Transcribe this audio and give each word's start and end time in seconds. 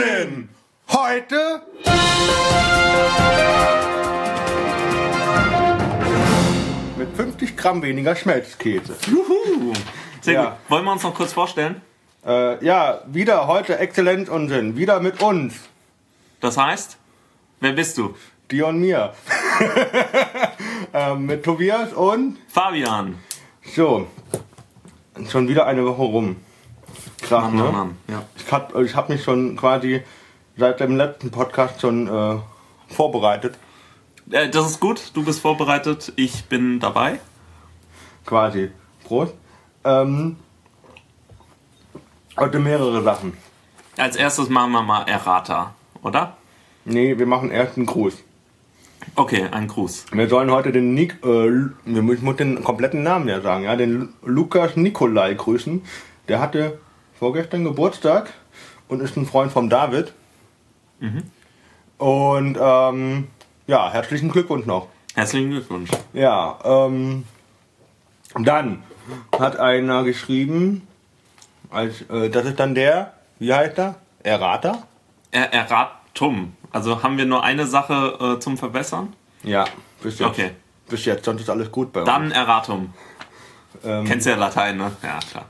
Exzellenzunsinn! 0.00 0.48
Heute 0.88 1.62
mit 6.98 7.14
50 7.16 7.56
Gramm 7.56 7.82
weniger 7.82 8.14
Schmelzkäse. 8.16 8.96
Juhu. 9.08 9.72
Sehr 10.20 10.34
Ja. 10.34 10.44
gut. 10.44 10.52
Wollen 10.68 10.84
wir 10.84 10.92
uns 10.92 11.02
noch 11.02 11.14
kurz 11.14 11.32
vorstellen? 11.32 11.80
Äh, 12.26 12.64
ja, 12.64 13.02
wieder 13.06 13.46
heute 13.46 13.78
Exzellenzunsinn. 13.78 14.76
Wieder 14.76 15.00
mit 15.00 15.22
uns, 15.22 15.54
Das 16.40 16.56
heißt, 16.58 16.96
wer 17.60 17.72
bist 17.72 17.96
du? 17.98 18.14
dir 18.50 18.68
und 18.68 18.78
mir. 18.80 19.12
ähm, 20.94 21.26
mit 21.26 21.44
Tobias 21.44 21.92
und 21.92 22.38
Fabian. 22.48 23.16
so. 23.74 24.06
Schon 25.30 25.48
wieder 25.48 25.66
eine 25.66 25.84
Woche 25.84 26.02
rum. 26.02 26.36
Krass, 27.28 27.44
Mann, 27.44 27.56
ne? 27.56 27.62
Mann. 27.72 27.96
Ja. 28.08 28.22
Ich 28.36 28.52
habe 28.52 28.84
ich 28.84 28.94
hab 28.94 29.08
mich 29.08 29.22
schon 29.22 29.56
quasi 29.56 30.02
seit 30.56 30.80
dem 30.80 30.96
letzten 30.96 31.30
Podcast 31.30 31.80
schon 31.80 32.06
äh, 32.08 32.36
vorbereitet. 32.94 33.58
Äh, 34.30 34.48
das 34.48 34.66
ist 34.70 34.80
gut, 34.80 35.10
du 35.14 35.24
bist 35.24 35.40
vorbereitet, 35.40 36.12
ich 36.16 36.44
bin 36.46 36.80
dabei. 36.80 37.20
Quasi. 38.24 38.70
Prost. 39.04 39.34
Ähm, 39.84 40.36
heute 42.36 42.58
mehrere 42.58 43.02
Sachen. 43.02 43.34
Als 43.96 44.16
erstes 44.16 44.48
machen 44.48 44.72
wir 44.72 44.82
mal 44.82 45.02
Errata, 45.04 45.74
oder? 46.02 46.36
Nee, 46.84 47.18
wir 47.18 47.26
machen 47.26 47.50
erst 47.50 47.76
einen 47.76 47.86
Gruß. 47.86 48.14
Okay, 49.14 49.46
ein 49.50 49.68
Gruß. 49.68 50.06
Wir 50.12 50.28
sollen 50.28 50.50
heute 50.50 50.72
den 50.72 50.94
Nik, 50.94 51.18
äh, 51.24 51.48
ich 51.86 52.22
muss 52.22 52.36
den 52.36 52.62
kompletten 52.64 53.02
Namen 53.02 53.28
ja 53.28 53.40
sagen, 53.40 53.64
ja, 53.64 53.76
den 53.76 53.92
Lu- 53.92 54.08
Lukas 54.24 54.76
Nikolai 54.76 55.34
grüßen. 55.34 55.82
Der 56.28 56.40
hatte 56.40 56.78
vorgestern 57.18 57.64
Geburtstag 57.64 58.32
und 58.88 59.00
ist 59.00 59.16
ein 59.16 59.26
Freund 59.26 59.52
vom 59.52 59.68
David. 59.68 60.12
Und 61.98 62.58
ähm, 62.60 63.28
ja, 63.66 63.90
herzlichen 63.90 64.30
Glückwunsch 64.30 64.66
noch. 64.66 64.88
Herzlichen 65.14 65.50
Glückwunsch. 65.50 65.90
Ja, 66.12 66.58
ähm, 66.64 67.24
dann 68.38 68.82
hat 69.38 69.58
einer 69.58 70.04
geschrieben, 70.04 70.86
als, 71.70 72.02
äh, 72.10 72.28
das 72.28 72.44
ist 72.46 72.60
dann 72.60 72.74
der, 72.74 73.14
wie 73.38 73.52
heißt 73.52 73.78
er? 73.78 73.96
Errata? 74.22 74.82
Er 75.30 75.52
Erratum. 75.52 76.54
Also 76.72 77.02
haben 77.02 77.16
wir 77.16 77.26
nur 77.26 77.42
eine 77.44 77.66
Sache 77.66 78.36
äh, 78.36 78.40
zum 78.40 78.58
Verbessern? 78.58 79.14
Ja, 79.42 79.64
bis 80.02 80.18
jetzt. 80.18 80.28
Okay. 80.28 80.50
Bis 80.88 81.04
jetzt, 81.04 81.24
sonst 81.24 81.40
ist 81.42 81.50
alles 81.50 81.72
gut 81.72 81.92
bei 81.92 82.00
uns. 82.00 82.08
Dann 82.08 82.30
Erratum. 82.30 82.92
Ähm, 83.84 84.04
Kennst 84.04 84.26
du 84.26 84.30
ja 84.30 84.36
Latein, 84.36 84.76
ne? 84.76 84.92
Ja, 85.02 85.18
klar. 85.30 85.46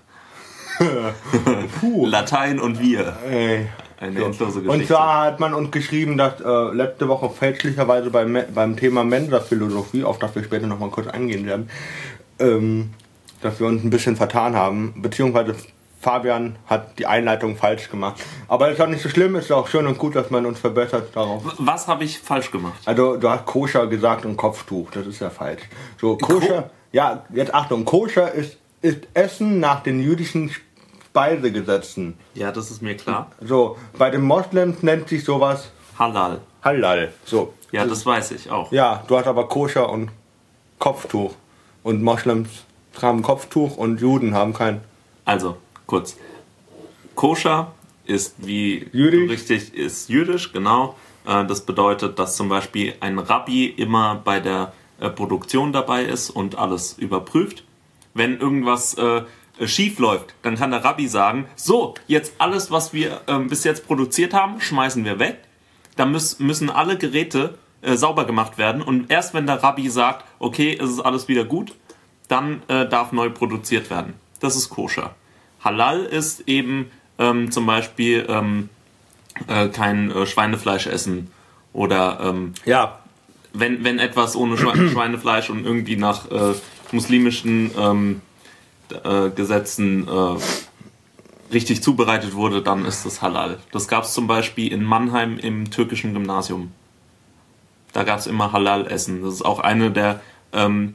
Puh. 1.81 2.07
Latein 2.11 2.59
und 2.61 2.81
wir. 2.81 3.17
Ey. 3.29 3.67
Eine 3.99 4.21
So. 4.21 4.27
endlose 4.27 4.59
Und 4.59 4.65
Geschichte. 4.67 4.87
zwar 4.89 5.25
hat 5.25 5.41
man 5.41 5.55
uns 5.55 5.71
geschrieben, 5.71 6.19
dass 6.19 6.41
äh, 6.43 6.75
letzte 6.75 7.09
Woche 7.09 7.31
fälschlicherweise 7.31 8.11
beim, 8.11 8.39
beim 8.55 8.77
Thema 8.77 9.05
Mensa-Philosophie, 9.05 10.05
auf 10.05 10.19
das 10.19 10.35
wir 10.35 10.45
später 10.45 10.67
nochmal 10.67 10.91
kurz 10.91 11.07
eingehen 11.07 11.47
werden, 11.47 11.71
ähm, 12.39 12.91
dass 13.41 13.59
wir 13.59 13.67
uns 13.67 13.83
ein 13.85 13.89
bisschen 13.91 14.17
vertan 14.17 14.55
haben, 14.55 14.95
beziehungsweise 15.01 15.55
Fabian 15.99 16.57
hat 16.67 16.99
die 16.99 17.07
Einleitung 17.07 17.57
falsch 17.57 17.89
gemacht. 17.91 18.23
Aber 18.49 18.71
ist 18.71 18.81
auch 18.83 18.87
nicht 18.87 19.03
so 19.03 19.09
schlimm, 19.09 19.35
ist 19.35 19.51
auch 19.51 19.67
schön 19.67 19.87
und 19.87 19.97
gut, 19.97 20.15
dass 20.15 20.29
man 20.31 20.45
uns 20.45 20.59
verbessert 20.59 21.17
darauf. 21.17 21.43
Was 21.59 21.89
habe 21.89 22.05
ich 22.05 22.19
falsch 22.19 22.51
gemacht? 22.51 22.79
Also 22.85 23.17
du 23.17 23.31
hast 23.31 23.47
koscher 23.47 23.87
gesagt 23.87 24.27
und 24.27 24.37
Kopftuch, 24.37 24.91
das 24.91 25.06
ist 25.06 25.21
ja 25.21 25.31
falsch. 25.31 25.62
So 25.99 26.19
koscher, 26.19 26.69
ja, 26.93 27.25
jetzt 27.33 27.55
Achtung, 27.55 27.87
koscher 27.87 28.31
ist, 28.33 28.59
ist 28.83 29.09
Essen 29.15 29.59
nach 29.59 29.83
den 29.83 30.00
jüdischen 30.03 30.50
Speisegesetzen. 31.21 32.15
Ja, 32.34 32.53
das 32.53 32.71
ist 32.71 32.82
mir 32.82 32.94
klar. 32.94 33.31
So, 33.41 33.78
bei 33.97 34.10
den 34.10 34.21
Moslems 34.21 34.82
nennt 34.82 35.09
sich 35.09 35.25
sowas 35.25 35.71
Halal. 35.99 36.43
Halal. 36.62 37.10
So. 37.25 37.54
Ja, 37.72 37.87
das 37.87 38.04
weiß 38.04 38.32
ich 38.32 38.50
auch. 38.50 38.71
Ja, 38.71 39.03
du 39.09 39.16
hast 39.16 39.26
aber 39.26 39.49
koscher 39.49 39.88
und 39.88 40.10
Kopftuch. 40.78 41.34
Und 41.82 42.03
Moslems 42.03 42.50
haben 43.00 43.22
Kopftuch 43.22 43.78
und 43.78 43.99
Juden 43.99 44.34
haben 44.34 44.53
kein. 44.53 44.82
Also, 45.25 45.56
kurz. 45.87 46.19
Koscher 47.15 47.72
ist 48.05 48.34
wie 48.38 48.87
Jüdisch. 48.93 49.31
richtig 49.31 49.75
ist 49.75 50.10
jüdisch, 50.10 50.53
genau. 50.53 50.97
Äh, 51.26 51.47
Das 51.47 51.62
bedeutet, 51.62 52.19
dass 52.19 52.37
zum 52.37 52.50
Beispiel 52.50 52.94
ein 53.00 53.19
Rabbi 53.19 53.65
immer 53.69 54.16
bei 54.22 54.38
der 54.38 54.75
äh, 55.00 55.09
Produktion 55.09 55.72
dabei 55.72 56.05
ist 56.05 56.28
und 56.28 56.59
alles 56.59 56.93
überprüft. 56.99 57.65
Wenn 58.12 58.38
irgendwas 58.38 58.94
äh, 58.99 59.22
schief 59.65 59.99
läuft, 59.99 60.34
dann 60.43 60.56
kann 60.56 60.71
der 60.71 60.84
Rabbi 60.84 61.09
sagen, 61.09 61.47
so, 61.56 61.94
jetzt 62.06 62.34
alles, 62.39 62.71
was 62.71 62.93
wir 62.93 63.21
ähm, 63.27 63.49
bis 63.49 63.65
jetzt 63.65 63.87
produziert 63.87 64.34
haben, 64.34 64.61
schmeißen 64.61 65.05
wir 65.05 65.19
weg. 65.19 65.39
Da 65.97 66.05
müß, 66.05 66.41
müssen 66.41 66.69
alle 66.69 66.99
Geräte 66.99 67.59
äh, 67.83 67.97
sauber 67.97 68.25
gemacht 68.27 68.59
werden 68.59 68.83
und 68.83 69.11
erst 69.11 69.33
wenn 69.34 69.47
der 69.47 69.62
Rabbi 69.62 69.89
sagt, 69.89 70.25
okay, 70.39 70.77
es 70.81 70.91
ist 70.91 71.00
alles 71.00 71.28
wieder 71.28 71.44
gut, 71.44 71.72
dann 72.28 72.62
äh, 72.69 72.87
darf 72.89 73.12
neu 73.12 73.31
produziert 73.31 73.89
werden. 73.91 74.15
Das 74.41 74.56
ist 74.56 74.69
koscher. 74.69 75.15
Halal 75.65 76.00
ist 76.05 76.49
eben 76.49 76.91
ähm, 77.19 77.50
zum 77.50 77.65
Beispiel 77.67 78.27
ähm, 78.28 78.69
äh, 79.47 79.69
kein 79.69 80.11
äh, 80.11 80.27
Schweinefleisch 80.27 80.87
essen 80.87 81.31
oder 81.73 82.21
ähm, 82.23 82.53
Ja. 82.65 82.99
wenn, 83.53 83.84
wenn 83.84 83.99
etwas 83.99 84.37
ohne 84.37 84.59
Schwe 84.59 84.88
Schweinefleisch 84.93 85.49
und 85.50 85.65
irgendwie 85.65 85.97
nach 85.97 86.31
äh, 86.31 86.55
muslimischen 86.93 87.71
ähm, 87.78 88.21
äh, 88.93 89.31
Gesetzen 89.31 90.07
äh, 90.09 91.53
richtig 91.53 91.83
zubereitet 91.83 92.35
wurde, 92.35 92.63
dann 92.63 92.85
ist 92.85 93.07
das 93.07 93.23
halal. 93.23 93.59
Das 93.73 93.89
gab 93.89 94.05
es 94.05 94.13
zum 94.13 94.27
Beispiel 94.27 94.73
in 94.73 94.83
Mannheim 94.85 95.39
im 95.39 95.71
türkischen 95.71 96.13
Gymnasium. 96.13 96.73
Da 97.93 98.03
gab 98.03 98.19
es 98.19 98.27
immer 98.27 98.53
Halal-Essen. 98.53 99.23
Das 99.23 99.35
ist 99.35 99.43
auch 99.45 99.61
eine 99.61 99.91
der 99.91 100.21
ähm, 100.53 100.95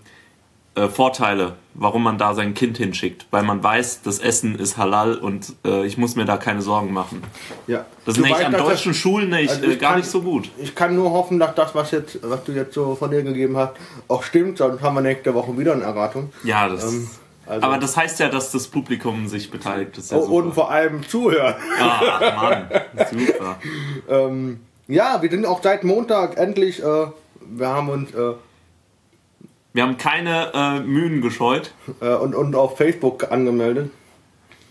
äh, 0.75 0.88
Vorteile, 0.88 1.56
warum 1.74 2.03
man 2.03 2.18
da 2.18 2.34
sein 2.35 2.53
Kind 2.53 2.78
hinschickt. 2.78 3.25
Weil 3.31 3.44
man 3.44 3.63
weiß, 3.63 4.02
das 4.03 4.19
Essen 4.19 4.56
ist 4.56 4.78
halal 4.78 5.16
und 5.16 5.53
äh, 5.66 5.85
ich 5.85 5.97
muss 5.97 6.16
mir 6.16 6.25
da 6.25 6.38
keine 6.38 6.62
Sorgen 6.62 6.94
machen. 6.94 7.23
ja. 7.68 7.85
Das 8.06 8.18
ist 8.18 8.23
weißt, 8.29 8.46
an 8.46 8.52
deutschen 8.53 8.94
Schulen 8.94 9.29
nicht, 9.29 9.50
also 9.50 9.66
äh, 9.66 9.75
gar 9.78 9.91
kann- 9.91 10.00
nicht 10.00 10.09
so 10.12 10.22
gut. 10.22 10.50
Ich 10.58 10.75
kann 10.75 10.96
nur 10.96 11.12
hoffen, 11.12 11.40
dass 11.40 11.56
das, 11.56 11.73
was, 11.73 11.91
jetzt, 11.91 12.19
was 12.23 12.44
du 12.44 12.52
jetzt 12.52 12.73
so 12.73 12.96
von 12.96 13.09
dir 13.09 13.23
gegeben 13.23 13.58
hast, 13.58 13.73
auch 14.08 14.22
stimmt. 14.23 14.58
Sonst 14.59 14.81
haben 14.81 14.96
wir 14.96 15.02
nächste 15.02 15.34
Woche 15.34 15.58
wieder 15.58 15.73
eine 15.73 15.84
Erratung. 15.84 16.31
Ja, 16.44 16.68
das. 16.68 16.84
Ähm, 16.91 17.09
also- 17.51 17.66
aber 17.67 17.78
das 17.78 17.95
heißt 17.97 18.19
ja, 18.19 18.29
dass 18.29 18.51
das 18.51 18.67
Publikum 18.67 19.28
sich 19.28 19.51
beteiligt. 19.51 19.97
Ja 20.09 20.17
Oh, 20.17 20.22
und 20.39 20.53
vor 20.53 20.72
allem 20.72 21.07
zuhören. 21.07 21.56
Ah, 21.79 22.35
Mann, 22.35 22.67
super. 23.12 23.57
Ähm, 24.09 24.59
ja, 24.88 25.22
wir 25.22 25.29
sind 25.29 25.45
auch 25.45 25.61
seit 25.63 25.84
Montag 25.84 26.38
endlich. 26.38 26.81
Äh, 26.81 26.84
wir 26.84 27.67
haben 27.67 27.90
uns 27.90 28.13
äh, 28.13 28.34
Wir 29.73 29.84
haben 29.84 29.97
keine 29.97 30.51
äh, 30.53 30.79
Mühen 30.81 31.22
gescheut. 31.22 31.73
äh, 32.01 32.13
und, 32.13 32.35
und 32.35 32.56
auf 32.56 32.78
Facebook 32.78 33.31
angemeldet. 33.31 33.90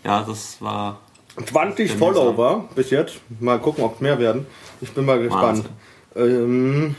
Ja, 0.03 0.23
das 0.27 0.61
war 0.61 0.99
20 1.45 1.89
Denn 1.89 1.97
Follower 1.99 2.67
bis 2.75 2.89
jetzt. 2.89 3.19
Mal 3.39 3.59
gucken, 3.59 3.83
ob 3.83 3.95
es 3.95 4.01
mehr 4.01 4.19
werden. 4.19 4.45
Ich 4.81 4.91
bin 4.93 5.05
mal 5.05 5.19
gespannt. 5.19 5.69
Ähm, 6.15 6.95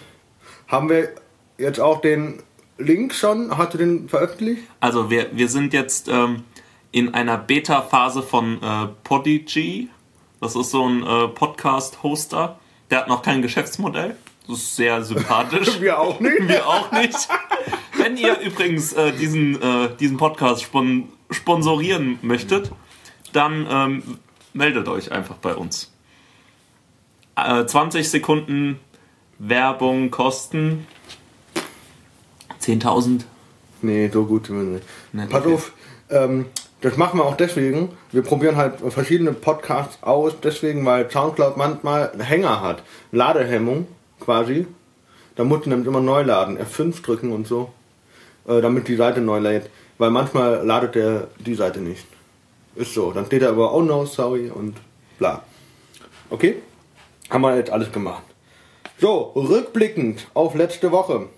haben 0.69 0.89
wir 0.89 1.11
jetzt 1.59 1.81
auch 1.81 2.01
den 2.01 2.43
Link 2.83 3.15
schon? 3.15 3.57
Hast 3.57 3.75
du 3.75 3.79
den 3.79 4.09
veröffentlicht? 4.09 4.63
Also 4.81 5.11
wir, 5.11 5.29
wir 5.33 5.49
sind 5.49 5.73
jetzt 5.73 6.09
ähm, 6.09 6.45
in 6.91 7.15
einer 7.15 7.39
Beta-Phase 7.39 8.23
von 8.23 8.63
äh, 8.63 8.89
Podigy. 9.05 9.89
Das 10.41 10.57
ist 10.57 10.71
so 10.71 10.87
ein 10.87 11.03
äh, 11.03 11.29
Podcast-Hoster. 11.29 12.59
Der 12.91 12.99
hat 12.99 13.09
noch 13.09 13.23
kein 13.23 13.43
Geschäftsmodell. 13.43 14.17
Das 14.49 14.59
ist 14.59 14.77
sehr 14.77 15.03
sympathisch. 15.03 15.69
Wir 15.81 15.99
auch 15.99 16.21
nicht. 16.21 16.41
Wir 16.49 16.67
auch 16.67 16.93
nicht. 16.93 17.29
Wenn 17.97 18.17
ihr 18.17 18.39
übrigens 18.41 18.93
äh, 18.93 19.13
diesen, 19.13 19.61
äh, 19.61 19.97
diesen 19.99 20.17
Podcast 20.17 20.63
spon 20.63 21.09
sponsorieren 21.31 22.19
möchtet, 22.21 22.71
dann 23.33 23.67
ähm, 23.71 24.19
meldet 24.53 24.87
euch 24.89 25.13
einfach 25.13 25.37
bei 25.37 25.55
uns. 25.55 25.91
Äh, 27.37 27.65
20 27.65 28.11
Sekunden 28.11 28.79
Werbung 29.39 30.11
kosten 30.11 30.87
10.000. 32.63 33.23
Nee, 33.83 34.09
so 34.13 34.25
gut 34.25 34.47
sind 34.47 34.57
wir 34.57 34.65
nicht. 34.65 34.85
Nicht, 35.13 35.31
Pass 35.31 35.45
okay. 35.45 35.55
auf, 35.55 35.73
ähm, 36.11 36.47
das 36.81 36.97
machen 36.97 37.19
wir 37.19 37.25
auch 37.25 37.37
deswegen. 37.37 37.91
Wir 38.11 38.23
probieren 38.23 38.57
halt 38.57 38.75
verschiedene 38.89 39.33
Podcasts 39.33 40.03
aus, 40.03 40.35
deswegen, 40.43 40.85
weil 40.85 41.11
Soundcloud 41.11 41.57
manchmal 41.57 42.13
Hänger 42.19 42.61
hat. 42.61 42.83
Ladehemmung 43.11 43.87
quasi. 44.21 44.67
Da 45.37 45.45
musst 45.45 45.67
du 45.67 45.71
nämlich 45.71 45.87
immer 45.87 46.01
neu 46.01 46.23
laden, 46.23 46.59
F5 46.59 47.03
drücken 47.03 47.33
und 47.33 47.47
so, 47.47 47.73
äh, 48.47 48.61
damit 48.61 48.89
die 48.89 48.97
Seite 48.97 49.21
neu 49.21 49.39
lädt. 49.39 49.71
Weil 49.99 50.11
manchmal 50.11 50.65
ladet 50.67 50.95
der 50.95 51.29
die 51.39 51.55
Seite 51.55 51.81
nicht. 51.81 52.07
Ist 52.75 52.95
so. 52.95 53.13
Dann 53.13 53.27
steht 53.27 53.43
da 53.43 53.51
aber, 53.51 53.73
oh 53.73 53.83
no, 53.83 54.05
sorry 54.05 54.51
und 54.51 54.77
bla. 55.19 55.43
Okay? 56.31 56.57
Haben 57.31 57.43
wir 57.43 57.57
jetzt 57.57 57.71
alles 57.71 57.93
gemacht. 57.93 58.25
So, 58.99 59.33
rückblickend 59.35 60.27
auf 60.35 60.55
letzte 60.55 60.91
Woche. 60.91 61.29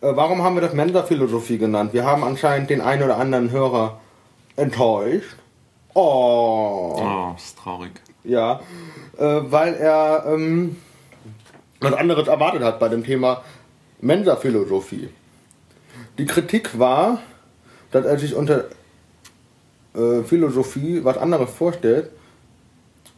Äh, 0.00 0.14
warum 0.14 0.42
haben 0.42 0.54
wir 0.54 0.60
das 0.60 0.74
Mensa-Philosophie 0.74 1.58
genannt? 1.58 1.92
Wir 1.92 2.04
haben 2.04 2.22
anscheinend 2.22 2.70
den 2.70 2.80
einen 2.80 3.02
oder 3.02 3.18
anderen 3.18 3.50
Hörer 3.50 4.00
enttäuscht. 4.56 5.36
Oh. 5.94 6.94
Oh, 6.98 7.34
ist 7.36 7.58
traurig. 7.58 7.92
Ja, 8.24 8.60
äh, 9.18 9.24
weil 9.24 9.74
er 9.74 10.24
ähm, 10.26 10.76
was 11.80 11.94
anderes 11.94 12.28
erwartet 12.28 12.62
hat 12.62 12.78
bei 12.78 12.88
dem 12.88 13.04
Thema 13.04 13.42
Mensa-Philosophie. 14.00 15.08
Die 16.18 16.26
Kritik 16.26 16.78
war, 16.78 17.20
dass 17.90 18.04
er 18.04 18.18
sich 18.18 18.34
unter 18.34 18.64
äh, 19.94 20.22
Philosophie 20.24 21.04
was 21.04 21.16
anderes 21.16 21.50
vorstellt, 21.50 22.10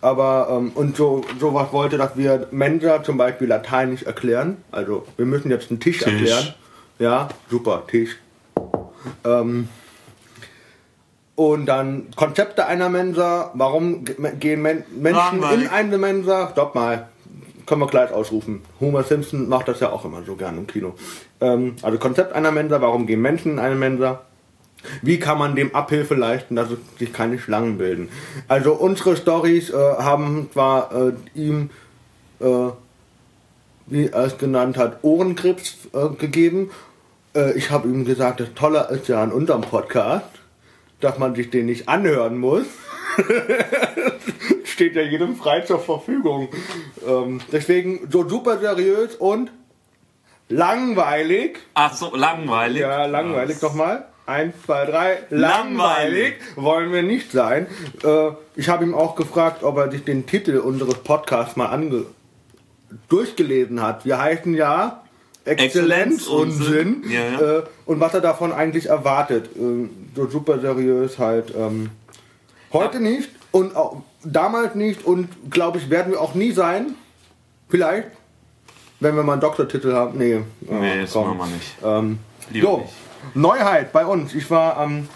aber 0.00 0.48
ähm, 0.50 0.72
und 0.74 0.96
so 0.96 1.24
sowas 1.40 1.72
wollte, 1.72 1.98
dass 1.98 2.16
wir 2.16 2.46
Mensa 2.52 3.02
zum 3.02 3.16
Beispiel 3.16 3.48
lateinisch 3.48 4.04
erklären. 4.04 4.58
Also 4.70 5.04
wir 5.16 5.26
müssen 5.26 5.50
jetzt 5.50 5.70
einen 5.70 5.80
Tisch, 5.80 5.98
Tisch. 5.98 6.12
erklären. 6.12 6.54
Ja, 6.98 7.28
super, 7.50 7.84
Tisch. 7.86 8.16
Ähm, 9.24 9.68
und 11.36 11.66
dann 11.66 12.08
Konzepte 12.16 12.66
einer 12.66 12.88
Mensa. 12.88 13.52
Warum 13.54 14.04
ge- 14.04 14.16
gehen 14.40 14.62
Men 14.62 14.82
Menschen 14.98 15.14
Langweilig. 15.40 15.64
in 15.66 15.70
eine 15.70 15.98
Mensa? 15.98 16.48
Stopp 16.52 16.74
mal. 16.74 17.08
Können 17.66 17.80
wir 17.82 17.86
gleich 17.86 18.10
ausrufen. 18.10 18.62
Homer 18.80 19.04
Simpson 19.04 19.48
macht 19.48 19.68
das 19.68 19.78
ja 19.80 19.90
auch 19.90 20.04
immer 20.04 20.22
so 20.24 20.34
gern 20.36 20.56
im 20.58 20.66
Kino. 20.66 20.94
Ähm, 21.40 21.76
also 21.82 21.98
Konzept 21.98 22.32
einer 22.32 22.50
Mensa. 22.50 22.80
Warum 22.80 23.06
gehen 23.06 23.20
Menschen 23.20 23.52
in 23.52 23.58
eine 23.60 23.74
Mensa? 23.76 24.22
Wie 25.02 25.18
kann 25.18 25.38
man 25.38 25.54
dem 25.54 25.74
Abhilfe 25.74 26.14
leisten, 26.14 26.56
dass 26.56 26.68
sich 26.98 27.12
keine 27.12 27.38
Schlangen 27.38 27.78
bilden? 27.78 28.08
Also 28.48 28.72
unsere 28.74 29.16
Stories 29.16 29.70
äh, 29.70 29.74
haben 29.76 30.48
zwar 30.52 30.90
äh, 30.94 31.12
ihm, 31.34 31.70
äh, 32.40 32.70
wie 33.86 34.06
er 34.06 34.24
es 34.24 34.38
genannt 34.38 34.76
hat, 34.76 34.98
Ohrenkrebs 35.02 35.88
äh, 35.92 36.08
gegeben. 36.16 36.70
Äh, 37.38 37.52
ich 37.52 37.70
habe 37.70 37.88
ihm 37.88 38.04
gesagt, 38.04 38.40
das 38.40 38.52
Tolle 38.54 38.88
ist 38.90 39.08
ja 39.08 39.22
an 39.22 39.32
unserem 39.32 39.62
Podcast, 39.62 40.26
dass 41.00 41.18
man 41.18 41.34
sich 41.34 41.50
den 41.50 41.66
nicht 41.66 41.88
anhören 41.88 42.38
muss. 42.38 42.66
Steht 44.64 44.94
ja 44.94 45.02
jedem 45.02 45.36
frei 45.36 45.60
zur 45.60 45.80
Verfügung. 45.80 46.48
Ähm, 47.06 47.40
deswegen 47.52 48.08
so 48.10 48.28
super 48.28 48.58
seriös 48.58 49.16
und 49.16 49.50
langweilig. 50.48 51.58
Ach 51.74 51.94
so, 51.94 52.14
langweilig. 52.14 52.82
Ja, 52.82 53.06
langweilig 53.06 53.60
Ja, 53.60 53.68
nochmal. 53.68 54.06
Eins, 54.26 54.54
zwei, 54.64 54.84
drei. 54.84 55.18
Langweilig. 55.30 55.40
Langweilig 55.40 56.34
wollen 56.56 56.92
wir 56.92 57.02
nicht 57.02 57.32
sein. 57.32 57.66
Äh, 58.04 58.30
ich 58.56 58.68
habe 58.68 58.84
ihm 58.84 58.94
auch 58.94 59.16
gefragt, 59.16 59.62
ob 59.62 59.78
er 59.78 59.90
sich 59.90 60.04
den 60.04 60.26
Titel 60.26 60.58
unseres 60.58 60.96
Podcasts 60.96 61.56
mal 61.56 61.66
ange 61.66 62.04
durchgelesen 63.08 63.82
hat. 63.82 64.04
Wir 64.04 64.20
heißen 64.20 64.54
ja 64.54 65.02
Exzellenz 65.44 66.14
Exzellenzunsinn. 66.16 66.94
Unsinn. 67.02 67.10
Ja, 67.10 67.20
ja. 67.40 67.58
Äh, 67.58 67.62
und 67.86 68.00
was 68.00 68.14
er 68.14 68.20
davon 68.20 68.52
eigentlich 68.52 68.86
erwartet. 68.86 69.50
Äh, 69.56 69.88
so 70.14 70.26
super 70.28 70.58
seriös 70.58 71.18
halt. 71.18 71.54
Ähm, 71.56 71.90
heute 72.72 73.00
nicht 73.00 73.30
und 73.52 73.74
auch 73.76 74.02
damals 74.24 74.74
nicht 74.74 75.04
und 75.06 75.28
glaube 75.50 75.78
ich 75.78 75.88
werden 75.90 76.12
wir 76.12 76.20
auch 76.20 76.34
nie 76.34 76.52
sein. 76.52 76.94
Vielleicht. 77.68 78.08
Wenn 79.00 79.14
wir 79.14 79.22
mal 79.22 79.34
einen 79.34 79.40
Doktortitel 79.42 79.92
haben. 79.92 80.18
Nee, 80.18 80.40
Nee, 80.60 80.98
äh, 80.98 81.00
das 81.02 81.12
komm. 81.12 81.36
machen 81.36 81.50
wir 81.50 81.56
nicht. 81.56 81.76
Ähm, 81.84 82.18
Lieber 82.50 82.66
so, 82.68 82.78
nicht. 82.78 82.92
Neuheit 83.34 83.92
bei 83.92 84.04
uns. 84.04 84.34
Ich 84.34 84.50
war 84.50 84.76
am 84.76 85.08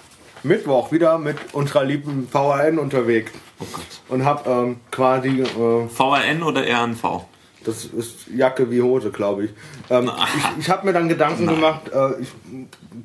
Mittwoch 0.45 0.93
wieder 0.93 1.19
mit 1.19 1.37
unserer 1.53 1.85
lieben 1.85 2.29
VHN 2.31 2.79
unterwegs 2.79 3.33
Oh 3.61 3.65
Gott. 3.73 3.83
und 4.09 4.25
habe 4.25 4.49
ähm, 4.51 4.77
quasi, 4.91 5.41
äh, 5.43 5.89
VRN 5.89 6.43
oder 6.43 6.63
RNV? 6.63 7.25
Das 7.65 7.85
ist 7.85 8.29
Jacke 8.35 8.71
wie 8.71 8.83
Hose, 8.83 9.11
glaube 9.11 9.45
ich. 9.45 9.51
Ähm, 9.91 10.11
ich 10.37 10.65
ich 10.65 10.71
habe 10.71 10.87
mir 10.87 10.93
dann 10.93 11.09
Gedanken 11.09 11.47
gemacht, 11.47 11.91
äh, 11.93 12.21
ich, 12.21 12.29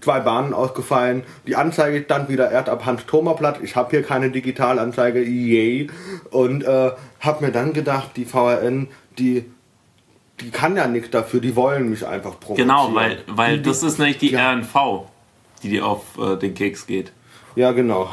zwei 0.02 0.20
Bahnen 0.20 0.54
ausgefallen, 0.54 1.24
die 1.46 1.56
Anzeige 1.56 2.04
stand 2.04 2.30
wieder 2.30 2.52
erst 2.52 2.70
ab 2.70 2.86
Hans-Thoma-Platz. 2.86 3.60
Ich 3.62 3.76
habe 3.76 3.92
hier 3.92 4.04
keine 4.04 4.30
Digitalanzeige, 4.32 5.24
yay. 5.24 5.90
Und 6.32 6.64
äh, 6.64 6.92
habe 7.20 7.46
mir 7.46 7.52
dann 7.52 7.74
gedacht, 7.74 8.12
die 8.16 8.26
VHN, 8.26 8.88
die 9.18 9.46
die 10.40 10.52
kann 10.52 10.76
ja 10.78 10.88
nichts 10.88 11.10
dafür, 11.10 11.40
die 11.40 11.56
wollen 11.56 11.90
mich 11.90 12.06
einfach 12.06 12.40
provozieren. 12.40 12.70
Genau, 12.70 12.94
weil, 12.94 13.24
weil 13.28 13.58
die, 13.58 13.64
das 13.64 13.84
ist 13.84 13.98
nämlich 13.98 14.20
die 14.20 14.32
Ja. 14.32 14.52
RNV, 14.52 15.08
die 15.64 15.70
dir 15.70 15.86
auf 15.86 16.04
äh, 16.20 16.38
den 16.38 16.54
Keks 16.54 16.86
geht. 16.86 17.12
Ja, 17.56 17.72
genau. 17.72 18.08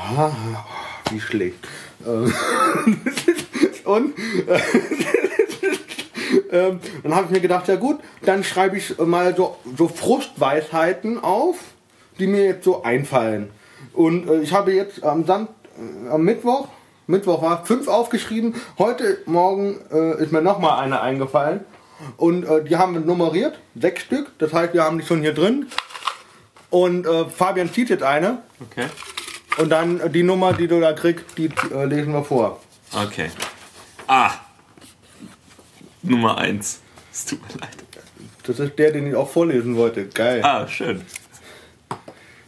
Wie 1.11 1.21
schlecht. 1.21 1.57
Ähm, 2.07 2.33
Und 3.85 4.15
äh, 4.49 4.59
ähm, 6.55 6.81
dann 7.03 7.15
habe 7.15 7.27
ich 7.27 7.31
mir 7.33 7.41
gedacht, 7.41 7.69
ja 7.69 7.77
gut, 7.77 7.99
dann 8.23 8.45
schreibe 8.45 8.79
ich 8.79 8.97
mal 8.99 9.35
so, 9.37 9.57
so 9.77 9.89
Frustweisheiten 9.89 11.23
auf, 11.23 11.57
die 12.19 12.29
mir 12.29 12.45
jetzt 12.45 12.65
so 12.65 12.85
einfallen. 12.85 13.51
Und 13.93 14.29
äh, 14.29 14.41
ich 14.41 14.53
habe 14.53 14.73
jetzt 14.73 15.03
am, 15.03 15.27
Sam 15.27 15.49
äh, 15.77 16.11
am 16.11 16.23
Mittwoch, 16.23 16.69
Mittwoch 17.07 17.43
war 17.43 17.67
fünf 17.67 17.89
aufgeschrieben. 17.89 18.55
Heute 18.79 19.19
Morgen 19.27 19.81
äh, 19.93 20.23
ist 20.23 20.33
mir 20.33 20.41
nochmal 20.41 20.79
eine 20.81 21.01
eingefallen. 21.01 21.65
Und 22.17 22.45
äh, 22.45 22.65
die 22.65 22.77
haben 22.77 22.95
wir 22.95 23.01
nummeriert, 23.01 23.59
sechs 23.75 24.03
Stück. 24.03 24.31
Das 24.39 24.53
heißt, 24.53 24.75
wir 24.75 24.85
haben 24.85 24.99
die 24.99 25.05
schon 25.05 25.21
hier 25.21 25.35
drin. 25.35 25.67
Und 26.71 27.07
äh, 27.07 27.27
Fabian 27.27 27.73
zieht 27.73 27.91
jetzt 27.91 28.03
eine. 28.03 28.39
Okay. 28.71 28.87
Und 29.59 29.71
dann 29.71 30.01
äh, 30.01 30.09
die 30.09 30.23
Nummer, 30.23 30.53
die 30.53 30.69
du 30.69 30.81
da 30.81 30.93
kriegst, 30.93 31.37
die 31.37 31.51
lesen 31.85 32.13
wir 32.13 32.25
vor. 32.25 32.61
Okay. 32.93 33.31
Ah. 34.07 34.31
Nummer 36.05 36.39
1. 36.39 36.81
Es 37.13 37.25
tut 37.27 37.41
mir 37.43 37.61
leid. 37.61 37.77
Das 38.47 38.59
ist 38.61 38.79
der, 38.79 38.93
den 38.93 39.07
ich 39.07 39.15
auch 39.15 39.29
vorlesen 39.29 39.77
wollte. 39.77 40.07
Geil. 40.07 40.43
Ah, 40.45 40.67
schön. 40.69 41.01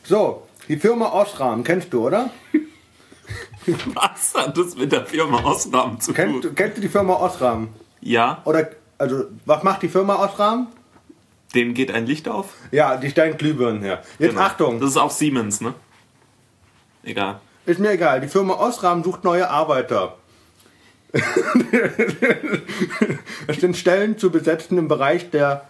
So, 0.04 0.46
die 0.68 0.76
Firma 0.76 1.10
Osram, 1.12 1.64
kennst 1.64 1.92
du, 1.92 2.06
oder? 2.06 2.30
Was 3.94 4.34
hat 4.34 4.56
das 4.56 4.76
mit 4.76 4.92
der 4.92 5.04
Firma 5.06 5.42
Osram 5.42 5.98
zu 6.00 6.12
Kennst, 6.12 6.42
tun? 6.42 6.54
kennst 6.54 6.76
du 6.76 6.80
die 6.80 6.88
Firma 6.88 7.14
Osram? 7.14 7.68
Ja, 8.00 8.40
Oder, 8.44 8.70
also, 8.98 9.24
was 9.44 9.62
macht 9.64 9.82
die 9.82 9.88
Firma 9.88 10.14
Osram? 10.16 10.68
dem 11.54 11.72
geht 11.74 11.90
ein 11.90 12.06
Licht 12.06 12.28
auf. 12.28 12.52
Ja, 12.70 12.96
die 12.98 13.08
stellen 13.10 13.36
Glühbirnen 13.38 13.82
her. 13.82 14.02
Jetzt 14.18 14.30
Genau. 14.32 14.42
Achtung, 14.42 14.78
Das 14.80 14.90
ist 14.90 14.96
auch 14.98 15.10
Siemens, 15.10 15.60
ne? 15.60 15.72
Egal. 17.02 17.40
ist 17.64 17.80
mir 17.80 17.90
egal. 17.92 18.20
Die 18.20 18.28
Firma 18.28 18.54
Osram 18.54 19.02
sucht 19.02 19.24
neue 19.24 19.48
Arbeiter. 19.48 20.16
es 23.46 23.60
sind 23.60 23.76
Stellen 23.76 24.18
zu 24.18 24.30
besetzen 24.30 24.78
im 24.78 24.88
Bereich 24.88 25.30
der 25.30 25.68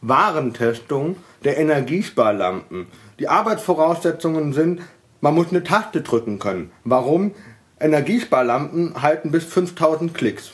Warentestung 0.00 1.16
der 1.44 1.58
Energiesparlampen. 1.58 2.86
Die 3.18 3.28
Arbeitsvoraussetzungen 3.28 4.52
sind, 4.52 4.80
man 5.20 5.34
muss 5.34 5.50
eine 5.50 5.62
Taste 5.62 6.02
drücken 6.02 6.38
können. 6.38 6.72
Warum? 6.84 7.34
Energiesparlampen 7.78 9.00
halten 9.02 9.30
bis 9.30 9.44
5000 9.44 10.14
Klicks. 10.14 10.52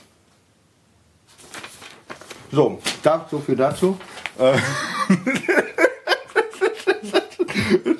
So, 2.50 2.80
da, 3.02 3.26
so 3.30 3.38
viel 3.40 3.56
dazu. 3.56 3.98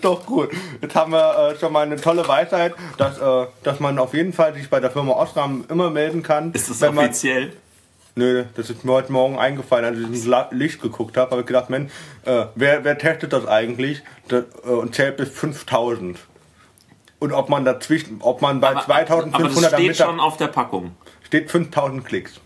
Doch 0.08 0.24
gut. 0.24 0.50
Jetzt 0.80 0.94
haben 0.94 1.12
wir 1.12 1.52
äh, 1.52 1.58
schon 1.58 1.70
mal 1.70 1.84
eine 1.84 1.96
tolle 1.96 2.26
Weisheit, 2.26 2.74
dass, 2.96 3.18
äh, 3.18 3.46
dass 3.62 3.78
man 3.78 3.98
auf 3.98 4.14
jeden 4.14 4.32
Fall 4.32 4.54
sich 4.54 4.70
bei 4.70 4.80
der 4.80 4.90
Firma 4.90 5.12
Osram 5.12 5.66
immer 5.68 5.90
melden 5.90 6.22
kann. 6.22 6.52
Ist 6.52 6.70
das 6.70 6.82
offiziell? 6.82 7.52
Nö, 8.14 8.44
das 8.56 8.70
ist 8.70 8.86
mir 8.86 8.92
heute 8.92 9.12
Morgen 9.12 9.38
eingefallen, 9.38 9.84
als 9.84 9.98
ich 9.98 10.06
ins 10.06 10.50
Licht 10.50 10.80
geguckt 10.80 11.18
habe, 11.18 11.30
habe 11.30 11.42
ich 11.42 11.46
gedacht, 11.46 11.68
Mensch, 11.68 11.92
äh, 12.24 12.46
wer, 12.54 12.84
wer 12.84 12.96
testet 12.96 13.34
das 13.34 13.46
eigentlich 13.46 14.02
das, 14.28 14.44
äh, 14.64 14.70
und 14.70 14.94
zählt 14.94 15.18
bis 15.18 15.28
5000? 15.28 16.18
Und 17.18 17.32
ob 17.32 17.50
man 17.50 17.66
dazwischen, 17.66 18.16
ob 18.20 18.40
man 18.40 18.60
bei 18.60 18.70
aber 18.70 18.86
2500 18.86 19.56
das 19.56 19.74
am 19.74 19.80
steht 19.80 19.96
schon 19.98 20.20
auf 20.20 20.38
der 20.38 20.48
Packung. 20.48 20.92
steht 21.22 21.50
5000 21.50 22.04
Klicks. 22.04 22.40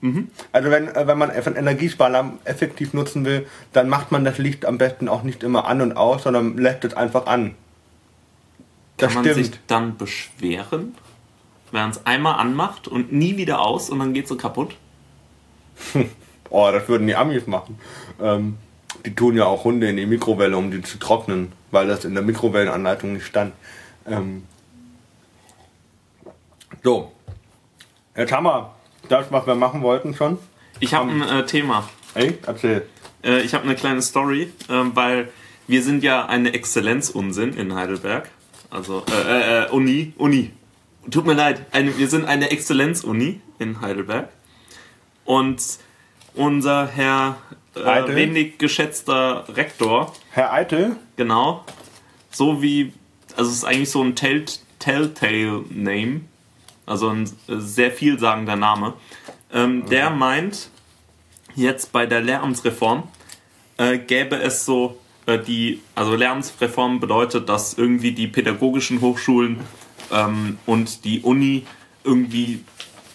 Mhm. 0.00 0.28
Also 0.52 0.70
wenn, 0.70 0.88
äh, 0.88 1.06
wenn 1.06 1.18
man 1.18 1.30
einen 1.30 1.56
Energiesparlampen 1.56 2.44
effektiv 2.44 2.94
nutzen 2.94 3.24
will, 3.24 3.46
dann 3.72 3.88
macht 3.88 4.12
man 4.12 4.24
das 4.24 4.38
Licht 4.38 4.64
am 4.64 4.78
besten 4.78 5.08
auch 5.08 5.22
nicht 5.22 5.42
immer 5.42 5.66
an 5.66 5.80
und 5.80 5.96
aus, 5.96 6.22
sondern 6.22 6.56
lässt 6.56 6.84
es 6.84 6.94
einfach 6.94 7.26
an. 7.26 7.54
Das 8.96 9.14
Kann 9.14 9.22
man 9.22 9.32
stimmt. 9.32 9.46
sich 9.46 9.60
dann 9.66 9.96
beschweren, 9.96 10.94
wenn 11.70 11.80
man 11.80 11.90
es 11.90 12.06
einmal 12.06 12.38
anmacht 12.38 12.88
und 12.88 13.12
nie 13.12 13.36
wieder 13.36 13.60
aus 13.60 13.90
und 13.90 13.98
dann 13.98 14.14
geht 14.14 14.24
es 14.24 14.28
so 14.28 14.36
kaputt? 14.36 14.76
Oh, 16.52 16.68
das 16.72 16.88
würden 16.88 17.06
die 17.06 17.14
Amis 17.14 17.46
machen. 17.46 17.78
Ähm, 18.20 18.58
die 19.06 19.14
tun 19.14 19.36
ja 19.36 19.44
auch 19.44 19.62
Hunde 19.62 19.88
in 19.88 19.96
die 19.96 20.04
Mikrowelle, 20.04 20.56
um 20.56 20.72
die 20.72 20.82
zu 20.82 20.98
trocknen, 20.98 21.52
weil 21.70 21.86
das 21.86 22.04
in 22.04 22.14
der 22.14 22.24
Mikrowellenanleitung 22.24 23.12
nicht 23.12 23.24
stand. 23.24 23.54
Ähm, 24.04 24.42
so, 26.82 27.12
jetzt 28.16 28.32
haben 28.32 28.46
wir 28.46 28.74
das, 29.10 29.30
was 29.30 29.46
wir 29.46 29.54
machen 29.54 29.82
wollten 29.82 30.14
schon. 30.14 30.38
Ich 30.78 30.94
habe 30.94 31.10
ein 31.10 31.22
äh, 31.22 31.46
Thema. 31.46 31.88
Ey, 32.14 32.38
erzähl. 32.46 32.86
Äh, 33.22 33.40
ich 33.40 33.54
habe 33.54 33.64
eine 33.64 33.74
kleine 33.74 34.02
Story, 34.02 34.52
ähm, 34.68 34.92
weil 34.94 35.28
wir 35.66 35.82
sind 35.82 36.02
ja 36.02 36.26
eine 36.26 36.52
Exzellenzunsinn 36.52 37.54
in 37.54 37.74
Heidelberg. 37.74 38.28
Also 38.70 39.04
äh, 39.10 39.30
äh, 39.30 39.64
äh, 39.64 39.70
Uni, 39.70 40.14
Uni. 40.16 40.52
Tut 41.10 41.26
mir 41.26 41.34
leid, 41.34 41.66
eine, 41.72 41.96
wir 41.98 42.08
sind 42.08 42.26
eine 42.26 42.50
Exzellenzuni 42.50 43.40
in 43.58 43.80
Heidelberg. 43.80 44.28
Und 45.24 45.62
unser 46.34 46.86
Herr 46.86 47.36
äh, 47.74 48.14
wenig 48.14 48.58
geschätzter 48.58 49.44
Rektor, 49.48 50.12
Herr 50.30 50.52
Eitel, 50.52 50.96
genau, 51.16 51.64
so 52.30 52.62
wie 52.62 52.92
also 53.36 53.50
es 53.50 53.58
ist 53.58 53.64
eigentlich 53.64 53.90
so 53.90 54.02
ein 54.02 54.14
Tell 54.14 54.44
Telltale 54.78 55.64
Name, 55.70 56.22
also 56.90 57.08
ein 57.08 57.24
äh, 57.24 57.56
sehr 57.58 57.90
vielsagender 57.90 58.56
Name. 58.56 58.94
Ähm, 59.52 59.86
Der 59.88 60.10
meint, 60.10 60.68
jetzt 61.54 61.92
bei 61.92 62.06
der 62.06 62.20
Lehramtsreform 62.20 63.04
äh, 63.78 63.98
gäbe 63.98 64.36
es 64.36 64.64
so 64.64 64.98
äh, 65.26 65.38
die, 65.38 65.80
also 65.94 66.14
Lehramtsreform 66.14 67.00
bedeutet, 67.00 67.48
dass 67.48 67.74
irgendwie 67.74 68.12
die 68.12 68.26
pädagogischen 68.26 69.00
Hochschulen 69.00 69.60
ähm, 70.12 70.58
und 70.66 71.04
die 71.04 71.20
Uni 71.22 71.66
irgendwie 72.04 72.64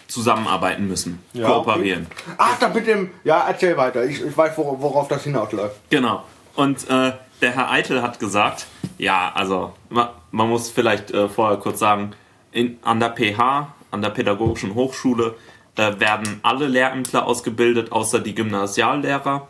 zusammenarbeiten 0.08 0.88
müssen, 0.88 1.20
Ja, 1.34 1.48
kooperieren. 1.48 2.06
Okay. 2.10 2.36
Ach, 2.38 2.60
da 2.60 2.70
mit 2.70 2.86
dem. 2.88 3.10
Ja, 3.24 3.46
erzähl 3.48 3.76
weiter. 3.76 4.06
Ich, 4.06 4.22
ich 4.24 4.38
weiß, 4.38 4.56
wor- 4.58 4.80
worauf 4.80 5.08
das 5.08 5.24
hinausläuft. 5.24 5.76
Genau. 5.90 6.24
Und 6.56 6.88
äh, 6.90 7.12
der 7.42 7.52
Herr 7.56 7.72
Eitel 7.72 8.02
hat 8.02 8.20
gesagt, 8.20 8.68
ja, 8.98 9.32
also 9.34 9.74
ma, 9.90 10.14
man 10.32 10.48
muss 10.50 10.70
vielleicht 10.70 11.12
äh, 11.12 11.28
vorher 11.28 11.58
kurz 11.58 11.80
sagen, 11.80 12.14
in, 12.56 12.78
an 12.84 13.00
der 13.00 13.10
PH, 13.10 13.76
an 13.92 14.02
der 14.02 14.10
Pädagogischen 14.10 14.74
Hochschule, 14.76 15.36
äh, 15.76 16.00
werden 16.00 16.40
alle 16.42 16.68
Lehrämtler 16.68 17.26
ausgebildet, 17.28 17.92
außer 17.92 18.20
die 18.22 18.34
Gymnasiallehrer. 18.34 19.48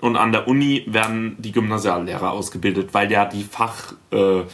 Und 0.00 0.16
an 0.16 0.32
der 0.32 0.48
Uni 0.48 0.84
werden 0.88 1.36
die 1.38 1.52
Gymnasiallehrer 1.52 2.32
ausgebildet, 2.32 2.92
weil 2.92 3.10
ja 3.10 3.24
die 3.24 3.44
Fachbildung 3.44 4.48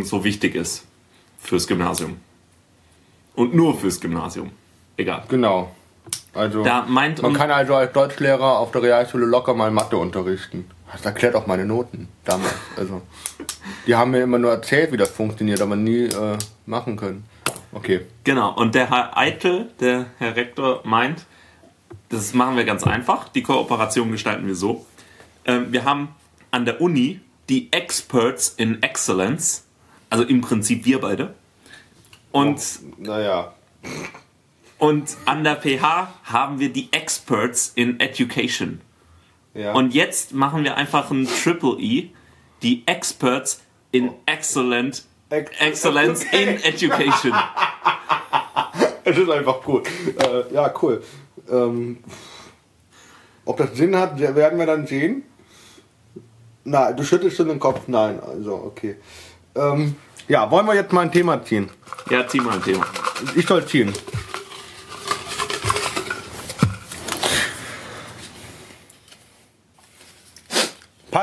äh, 0.00 0.04
so 0.04 0.24
wichtig 0.24 0.54
ist 0.54 0.86
fürs 1.40 1.66
Gymnasium. 1.66 2.18
Und 3.34 3.54
nur 3.54 3.76
fürs 3.76 4.00
Gymnasium. 4.00 4.52
Egal. 4.96 5.24
Genau. 5.28 5.74
Also. 6.32 6.62
Da 6.62 6.84
meint 6.88 7.22
man 7.22 7.34
kann 7.34 7.50
also 7.50 7.74
als 7.74 7.92
Deutschlehrer 7.92 8.58
auf 8.58 8.70
der 8.70 8.82
Realschule 8.82 9.26
locker 9.26 9.54
mal 9.54 9.70
Mathe 9.72 9.96
unterrichten. 9.96 10.70
Das 10.92 11.04
erklärt 11.04 11.34
auch 11.34 11.46
meine 11.46 11.64
Noten 11.64 12.08
damals. 12.24 12.54
Also. 12.76 13.02
Die 13.86 13.94
haben 13.94 14.10
mir 14.10 14.22
immer 14.22 14.38
nur 14.38 14.50
erzählt, 14.50 14.92
wie 14.92 14.96
das 14.96 15.10
funktioniert, 15.10 15.60
aber 15.60 15.76
nie 15.76 16.04
äh, 16.04 16.38
machen 16.66 16.96
können. 16.96 17.24
Okay. 17.72 18.00
Genau, 18.24 18.52
und 18.54 18.74
der 18.74 18.90
Herr 18.90 19.16
Eitel, 19.16 19.70
der 19.80 20.06
Herr 20.18 20.36
Rektor, 20.36 20.80
meint, 20.84 21.24
das 22.08 22.34
machen 22.34 22.56
wir 22.56 22.64
ganz 22.64 22.84
einfach. 22.84 23.28
Die 23.28 23.42
Kooperation 23.42 24.10
gestalten 24.10 24.46
wir 24.46 24.54
so. 24.56 24.86
Ähm, 25.44 25.72
wir 25.72 25.84
haben 25.84 26.08
an 26.50 26.64
der 26.64 26.80
Uni 26.80 27.20
die 27.48 27.68
Experts 27.72 28.54
in 28.56 28.82
Excellence, 28.82 29.64
also 30.08 30.24
im 30.24 30.40
Prinzip 30.40 30.84
wir 30.84 31.00
beide. 31.00 31.34
Und, 32.32 32.60
Naja. 32.98 33.54
und 34.78 35.16
an 35.26 35.44
der 35.44 35.56
PH 35.56 36.08
haben 36.24 36.60
wir 36.60 36.72
die 36.72 36.88
Experts 36.92 37.72
in 37.74 37.98
Education. 38.00 38.80
Ja. 39.54 39.72
Und 39.72 39.94
jetzt 39.94 40.32
machen 40.32 40.62
wir 40.64 40.76
einfach 40.76 41.10
ein 41.10 41.26
Triple 41.26 41.76
E, 41.80 42.10
die 42.62 42.82
Experts 42.86 43.60
in 43.92 44.12
Excellent 44.26 45.04
Ex- 45.30 45.50
Excellence 45.60 46.24
in 46.32 46.62
Education. 46.62 47.32
Es 49.02 49.16
ist 49.16 49.30
einfach 49.30 49.56
cool. 49.66 49.82
Äh, 50.18 50.54
ja, 50.54 50.72
cool. 50.82 51.02
Ähm, 51.50 51.98
ob 53.44 53.56
das 53.56 53.74
Sinn 53.74 53.96
hat, 53.96 54.20
werden 54.20 54.58
wir 54.58 54.66
dann 54.66 54.86
sehen. 54.86 55.24
Na, 56.64 56.92
du 56.92 57.02
schüttelst 57.02 57.36
schon 57.38 57.48
den 57.48 57.58
Kopf. 57.58 57.80
Nein, 57.88 58.20
also 58.20 58.54
okay. 58.54 58.96
Ähm, 59.56 59.96
ja, 60.28 60.48
wollen 60.50 60.66
wir 60.66 60.74
jetzt 60.74 60.92
mal 60.92 61.00
ein 61.00 61.10
Thema 61.10 61.42
ziehen? 61.44 61.70
Ja, 62.10 62.28
zieh 62.28 62.40
mal 62.40 62.54
ein 62.56 62.62
Thema. 62.62 62.86
Ich 63.34 63.46
soll 63.46 63.66
ziehen. 63.66 63.92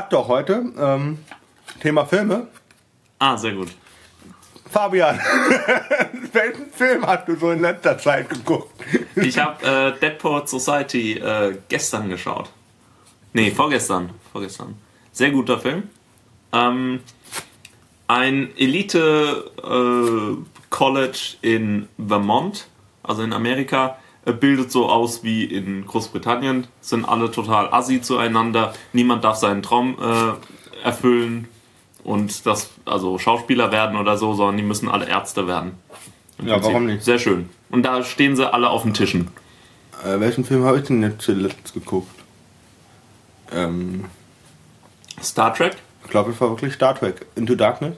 Doch 0.09 0.27
heute. 0.27 0.65
Ähm, 0.77 1.19
Thema 1.81 2.05
Filme. 2.05 2.47
Ah, 3.19 3.37
sehr 3.37 3.53
gut. 3.53 3.69
Fabian, 4.69 5.17
welchen 6.33 6.71
Film 6.71 7.05
hast 7.05 7.27
du 7.27 7.35
so 7.35 7.51
in 7.51 7.61
letzter 7.61 7.97
Zeit 7.97 8.29
geguckt? 8.29 8.71
Ich 9.15 9.37
habe 9.37 9.65
äh, 9.65 9.99
Deadport 9.99 10.49
Society 10.49 11.13
äh, 11.13 11.57
gestern 11.69 12.09
geschaut. 12.09 12.49
Nee, 13.33 13.51
vorgestern. 13.51 14.09
Vorgestern. 14.31 14.75
Sehr 15.11 15.31
guter 15.31 15.59
Film. 15.59 15.83
Ähm, 16.51 16.99
ein 18.07 18.55
Elite 18.57 19.51
äh, 19.63 20.43
College 20.69 21.37
in 21.41 21.87
Vermont, 21.97 22.67
also 23.03 23.23
in 23.23 23.33
Amerika, 23.33 23.97
bildet 24.33 24.71
so 24.71 24.89
aus 24.89 25.23
wie 25.23 25.43
in 25.45 25.85
Großbritannien. 25.85 26.67
Sind 26.81 27.05
alle 27.05 27.31
total 27.31 27.73
assi 27.73 28.01
zueinander. 28.01 28.73
Niemand 28.93 29.23
darf 29.23 29.37
seinen 29.37 29.61
Traum 29.63 29.97
äh, 30.01 30.83
erfüllen 30.85 31.47
und 32.03 32.45
das, 32.45 32.69
also 32.85 33.17
Schauspieler 33.19 33.71
werden 33.71 33.97
oder 33.97 34.17
so, 34.17 34.33
sondern 34.33 34.57
die 34.57 34.63
müssen 34.63 34.89
alle 34.89 35.07
Ärzte 35.07 35.47
werden. 35.47 35.73
Im 36.39 36.47
Ja, 36.47 36.53
Prinzip. 36.55 36.71
warum 36.73 36.85
nicht? 36.85 37.03
Sehr 37.03 37.19
schön. 37.19 37.49
Und 37.69 37.83
da 37.83 38.03
stehen 38.03 38.35
sie 38.35 38.51
alle 38.51 38.69
auf 38.69 38.83
den 38.83 38.93
Tischen. 38.93 39.29
Äh, 40.05 40.19
welchen 40.19 40.45
Film 40.45 40.63
habe 40.63 40.77
ich 40.79 40.85
denn 40.85 41.01
jetzt 41.01 41.21
zuletzt 41.23 41.73
geguckt? 41.73 42.07
Ähm, 43.51 44.05
Star 45.21 45.53
Trek? 45.53 45.77
ich 46.03 46.11
glaube, 46.11 46.31
es 46.31 46.39
war 46.39 46.49
wirklich 46.49 46.73
Star 46.73 46.95
Trek. 46.95 47.25
Into 47.35 47.55
Darkness. 47.55 47.95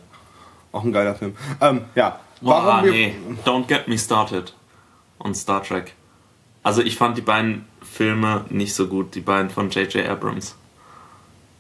Auch 0.71 0.83
ein 0.83 0.91
geiler 0.91 1.15
Film. 1.15 1.35
Ähm, 1.61 1.81
ja. 1.95 2.19
Warum 2.41 2.85
wir, 2.85 2.91
nee, 2.91 3.15
don't 3.45 3.67
get 3.67 3.87
me 3.87 3.97
started 3.97 4.53
on 5.19 5.35
Star 5.35 5.61
Trek. 5.61 5.93
Also 6.63 6.81
ich 6.81 6.95
fand 6.97 7.17
die 7.17 7.21
beiden 7.21 7.65
Filme 7.81 8.45
nicht 8.49 8.75
so 8.75 8.87
gut, 8.87 9.15
die 9.15 9.21
beiden 9.21 9.49
von 9.49 9.69
J.J. 9.69 10.07
Abrams. 10.07 10.55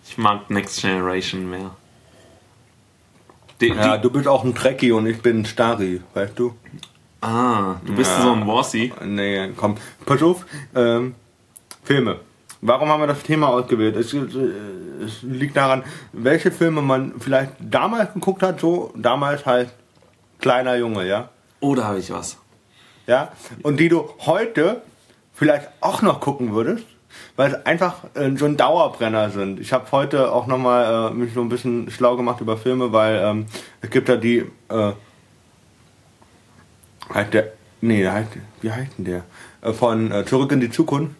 Ich 0.07 0.17
mag 0.17 0.49
Next 0.49 0.81
Generation 0.81 1.49
mehr. 1.49 1.71
Die, 3.61 3.67
Ja, 3.69 3.97
die, 3.97 4.01
du 4.03 4.09
bist 4.09 4.27
auch 4.27 4.43
ein 4.43 4.55
Trekkie 4.55 4.91
und 4.91 5.05
ich 5.05 5.21
bin 5.21 5.39
ein 5.41 5.45
Stari, 5.45 6.01
weißt 6.13 6.37
du? 6.37 6.55
ah, 7.21 7.75
du 7.85 7.93
bist 7.95 8.11
Ja. 8.11 8.21
so 8.23 8.31
ein 8.33 8.47
Warsi. 8.47 8.93
Nee, 9.05 9.49
komm. 9.55 9.75
Pass 10.05 10.21
auf. 10.23 10.45
Ähm, 10.75 11.15
Filme. 11.83 12.19
Warum 12.61 12.89
haben 12.89 13.01
wir 13.01 13.07
das 13.07 13.23
Thema 13.23 13.47
ausgewählt? 13.49 13.95
Es, 13.95 14.13
es 14.13 15.21
liegt 15.21 15.55
daran, 15.55 15.83
welche 16.11 16.51
Filme 16.51 16.81
man 16.81 17.13
vielleicht 17.19 17.53
damals 17.59 18.13
geguckt 18.13 18.43
hat, 18.43 18.59
so 18.59 18.93
damals 18.97 19.45
halt 19.45 19.69
kleiner 20.39 20.75
Junge, 20.75 21.05
ja? 21.07 21.29
Oh, 21.61 21.73
da 21.75 21.85
habe 21.85 21.99
ich 21.99 22.11
was. 22.11 22.37
ja, 23.07 23.31
und 23.63 23.79
die 23.79 23.87
du 23.89 24.09
heute 24.19 24.81
vielleicht 25.39 25.69
auch 25.79 26.01
noch 26.01 26.19
gucken 26.19 26.53
würdest, 26.53 26.85
weil 27.37 27.53
es 27.53 27.65
einfach 27.65 28.03
äh, 28.13 28.35
so 28.35 28.45
ein 28.45 28.57
Dauerbrenner 28.57 29.29
sind. 29.29 29.59
Ich 29.59 29.71
habe 29.71 29.89
heute 29.93 30.31
auch 30.31 30.45
nochmal 30.47 31.11
äh, 31.11 31.13
mich 31.13 31.33
so 31.33 31.41
ein 31.41 31.49
bisschen 31.49 31.89
schlau 31.89 32.17
gemacht 32.17 32.41
über 32.41 32.57
Filme, 32.57 32.91
weil 32.91 33.21
ähm, 33.23 33.45
es 33.81 33.89
gibt 33.89 34.09
ja 34.09 34.17
die, 34.17 34.39
äh, 34.67 34.91
halt 37.13 37.33
der, 37.33 37.53
nee, 37.79 38.01
der 38.01 38.13
heißt, 38.13 38.29
wie 38.61 38.71
heißt 38.71 38.91
denn 38.97 39.05
der? 39.05 39.23
Äh, 39.61 39.71
von 39.71 40.11
äh, 40.11 40.25
Zurück 40.25 40.51
in 40.51 40.59
die 40.59 40.69
Zukunft. 40.69 41.15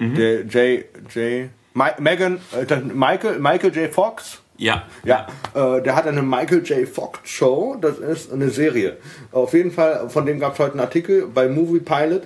Der 0.00 0.42
J, 0.42 0.84
J, 1.14 1.50
Mi 1.72 1.84
Megan, 1.98 2.40
äh, 2.52 2.76
Michael, 2.92 3.38
Michael 3.38 3.74
J. 3.74 3.94
Fox. 3.94 4.40
Ja. 4.56 4.84
Ja, 5.04 5.26
äh, 5.54 5.82
der 5.82 5.94
hat 5.94 6.06
eine 6.06 6.22
Michael 6.22 6.62
J. 6.64 6.88
Fox 6.88 7.20
Show, 7.24 7.76
das 7.80 7.98
ist 7.98 8.32
eine 8.32 8.50
Serie. 8.50 8.96
Auf 9.32 9.54
jeden 9.54 9.70
Fall, 9.70 10.08
von 10.08 10.26
dem 10.26 10.40
gab 10.40 10.54
es 10.54 10.58
heute 10.58 10.72
einen 10.72 10.80
Artikel 10.80 11.26
bei 11.26 11.48
Movie 11.48 11.80
Pilot. 11.80 12.24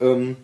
Ähm, 0.00 0.36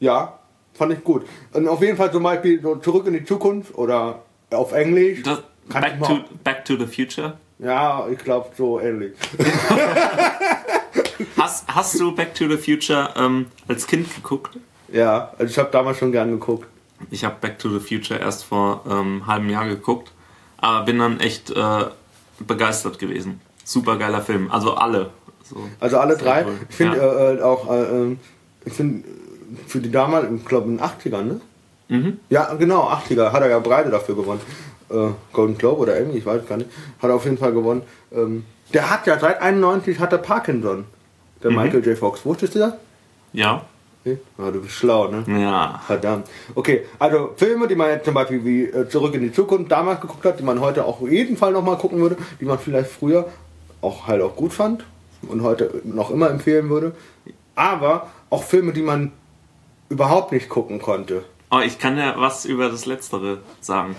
ja, 0.00 0.38
fand 0.74 0.92
ich 0.92 1.04
gut. 1.04 1.26
Und 1.52 1.68
auf 1.68 1.80
jeden 1.82 1.96
Fall 1.96 2.10
zum 2.12 2.22
Beispiel 2.22 2.60
so 2.60 2.76
Zurück 2.76 3.06
in 3.06 3.12
die 3.14 3.24
Zukunft 3.24 3.76
oder 3.76 4.22
auf 4.50 4.72
Englisch. 4.72 5.22
Das, 5.22 5.40
back, 5.68 6.00
to, 6.02 6.18
back 6.42 6.64
to 6.64 6.76
the 6.76 6.86
Future. 6.86 7.34
Ja, 7.58 8.06
ich 8.10 8.18
glaube 8.18 8.50
so 8.56 8.80
ähnlich. 8.80 9.12
Hast, 11.36 11.66
hast 11.68 12.00
du 12.00 12.14
Back 12.14 12.34
to 12.34 12.48
the 12.48 12.56
Future 12.56 13.10
ähm, 13.16 13.46
als 13.68 13.86
Kind 13.86 14.14
geguckt? 14.14 14.56
Ja, 14.88 15.32
also 15.38 15.50
ich 15.50 15.58
habe 15.58 15.70
damals 15.70 15.98
schon 15.98 16.12
gern 16.12 16.30
geguckt. 16.30 16.66
Ich 17.10 17.24
habe 17.24 17.36
Back 17.40 17.58
to 17.58 17.68
the 17.68 17.80
Future 17.80 18.18
erst 18.18 18.44
vor 18.44 18.82
ähm, 18.86 18.92
einem 19.22 19.26
halben 19.26 19.50
Jahr 19.50 19.66
geguckt, 19.68 20.12
aber 20.58 20.84
bin 20.86 20.98
dann 20.98 21.20
echt 21.20 21.50
äh, 21.50 21.84
begeistert 22.40 22.98
gewesen. 22.98 23.40
Super 23.64 23.96
geiler 23.98 24.22
Film, 24.22 24.50
also 24.50 24.74
alle. 24.74 25.10
So. 25.44 25.56
Also 25.78 25.98
alle 25.98 26.16
drei. 26.16 26.44
cool. 26.44 26.58
Ich 26.68 26.76
finde 26.76 26.96
Ja. 26.96 27.04
äh, 27.04 27.34
äh, 27.36 27.42
auch, 27.42 27.70
äh, 27.70 27.82
ähm, 27.82 28.18
ich 28.64 28.72
finde 28.72 29.04
für 29.66 29.80
die 29.80 29.90
damals, 29.90 30.26
ich 30.34 30.44
glaube 30.44 30.68
in 30.68 30.78
den 30.78 30.86
80ern, 30.86 31.22
ne? 31.22 31.40
Mhm. 31.88 32.20
Ja, 32.28 32.54
genau, 32.54 32.88
80er. 32.88 33.32
Hat 33.32 33.42
er 33.42 33.50
ja 33.50 33.58
Breite 33.58 33.90
dafür 33.90 34.14
gewonnen. 34.14 34.40
Äh, 34.90 35.08
Golden 35.32 35.58
Globe 35.58 35.82
oder 35.82 35.96
Emmy, 35.96 36.14
ich 36.14 36.26
weiß 36.26 36.46
gar 36.46 36.56
nicht. 36.56 36.70
Hat 37.00 37.10
er 37.10 37.16
auf 37.16 37.24
jeden 37.24 37.38
Fall 37.38 37.52
gewonnen. 37.52 37.82
Ähm, 38.12 38.44
der 38.72 38.90
hat 38.90 39.06
ja 39.06 39.18
seit 39.18 39.42
91 39.42 39.98
hat 39.98 40.12
er 40.12 40.18
Parkinson. 40.18 40.84
Der 41.42 41.50
Michael 41.50 41.84
J. 41.84 41.98
Fox. 41.98 42.24
Wusstest 42.24 42.54
du 42.54 42.58
das? 42.60 42.74
Ja? 43.32 43.64
Nee? 44.04 44.18
Ja, 44.38 44.50
du 44.50 44.60
bist 44.60 44.74
schlau, 44.74 45.08
ne? 45.08 45.24
Ja. 45.26 45.80
Verdammt. 45.86 46.26
Okay, 46.54 46.86
also 46.98 47.32
Filme, 47.36 47.66
die 47.66 47.74
man 47.74 47.90
jetzt 47.90 48.04
zum 48.04 48.14
Beispiel 48.14 48.44
wie 48.44 48.64
äh, 48.64 48.88
Zurück 48.88 49.14
in 49.14 49.22
die 49.22 49.32
Zukunft 49.32 49.70
damals 49.70 50.00
geguckt 50.00 50.24
hat, 50.24 50.38
die 50.38 50.44
man 50.44 50.60
heute 50.60 50.84
auch 50.84 51.00
auf 51.00 51.10
jeden 51.10 51.36
Fall 51.36 51.52
nochmal 51.52 51.76
gucken 51.76 51.98
würde, 52.00 52.16
die 52.40 52.44
man 52.44 52.58
vielleicht 52.58 52.90
früher 52.90 53.26
auch 53.80 54.06
halt 54.06 54.22
auch 54.22 54.36
gut 54.36 54.52
fand 54.52 54.84
und 55.28 55.42
heute 55.42 55.82
noch 55.84 56.10
immer 56.10 56.30
empfehlen 56.30 56.70
würde. 56.70 56.92
Aber 57.54 58.10
auch 58.30 58.42
Filme, 58.44 58.72
die 58.72 58.82
man 58.82 59.12
überhaupt 59.88 60.32
nicht 60.32 60.48
gucken 60.48 60.80
konnte. 60.80 61.24
Oh, 61.50 61.58
ich 61.64 61.78
kann 61.78 61.98
ja 61.98 62.14
was 62.16 62.44
über 62.44 62.68
das 62.68 62.86
Letztere 62.86 63.38
sagen. 63.60 63.96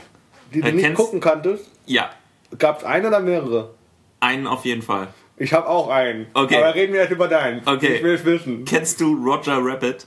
die 0.54 0.62
du 0.62 0.68
Äh, 0.68 0.72
nicht 0.72 0.94
gucken 0.96 1.20
kanntest? 1.20 1.70
Ja, 1.86 2.10
Gab 2.58 2.80
es 2.80 2.84
einen 2.84 3.06
oder 3.06 3.20
mehrere? 3.22 3.74
einen 4.20 4.46
auf 4.48 4.66
jeden 4.66 4.82
Fall. 4.82 5.08
Ich 5.38 5.54
habe 5.54 5.68
auch 5.68 5.90
einen. 5.90 6.28
Okay. 6.34 6.58
Aber 6.58 6.76
reden 6.76 6.94
wir 6.94 7.02
jetzt 7.02 7.12
über 7.12 7.28
deinen. 7.28 7.62
Okay. 7.68 7.96
Ich 7.96 8.04
will 8.04 8.14
es 8.16 8.26
wissen. 8.26 8.66
Kennst 8.66 9.02
du 9.02 9.14
Roger 9.16 9.58
Rabbit? 9.60 10.06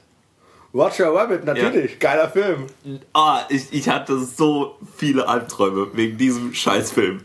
Roger 0.72 1.12
Rabbit, 1.14 1.44
natürlich. 1.44 1.98
Geiler 1.98 2.28
Film. 2.30 2.66
Ah, 3.12 3.42
ich, 3.48 3.72
ich 3.72 3.88
hatte 3.88 4.18
so 4.18 4.76
viele 4.96 5.26
Albträume 5.28 5.88
wegen 5.94 6.16
diesem 6.18 6.52
Scheißfilm. 6.54 7.20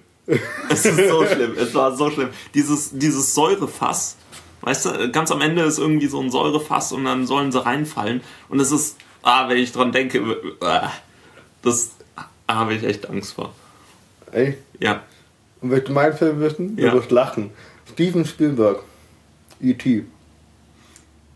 Es 0.70 0.86
ist 0.86 1.10
so 1.10 1.26
schlimm, 1.34 1.54
es 1.58 1.74
war 1.76 1.96
so 1.96 2.10
schlimm. 2.12 2.30
Dieses, 2.54 2.92
dieses 2.98 3.34
Säurefass, 3.34 4.18
weißt 4.62 4.86
du, 4.86 5.12
ganz 5.12 5.32
am 5.32 5.42
Ende 5.42 5.64
ist 5.64 5.78
irgendwie 5.80 6.08
so 6.08 6.20
ein 6.22 6.30
Säurefass 6.32 6.92
und 6.92 7.06
dann 7.06 7.26
sollen 7.28 7.52
sie 7.52 7.64
reinfallen. 7.64 8.22
Und 8.50 8.60
es 8.60 8.72
ist, 8.72 8.98
ah, 9.24 9.48
wenn 9.50 9.58
ich 9.58 9.72
dran 9.72 9.92
denke, 9.92 10.22
ah, 10.62 10.92
das 11.62 11.92
ah, 12.16 12.26
habe 12.48 12.74
ich 12.74 12.84
echt 12.84 13.10
Angst 13.10 13.34
vor. 13.34 13.54
Ey, 14.32 14.58
Ja. 14.80 15.04
und 15.62 15.72
willst 15.72 15.88
du 15.88 15.94
meinen 15.94 16.16
Film 16.16 16.40
wissen? 16.40 16.76
Du 16.76 16.84
Ja. 16.84 16.94
wirst 16.94 17.12
lachen. 17.12 17.52
Steven 17.92 18.26
Spielberg. 18.26 18.84
E.T. 19.62 20.06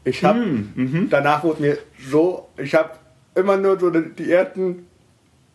Ich 0.06 0.24
hab, 0.24 0.36
Hm, 0.36 1.08
danach 1.10 1.44
wurde 1.44 1.62
mir 1.62 1.78
so, 2.10 2.48
ich 2.58 2.74
habe 2.76 2.92
immer 3.36 3.58
nur 3.58 3.80
so 3.80 3.90
die 3.90 4.32
ersten 4.32 4.86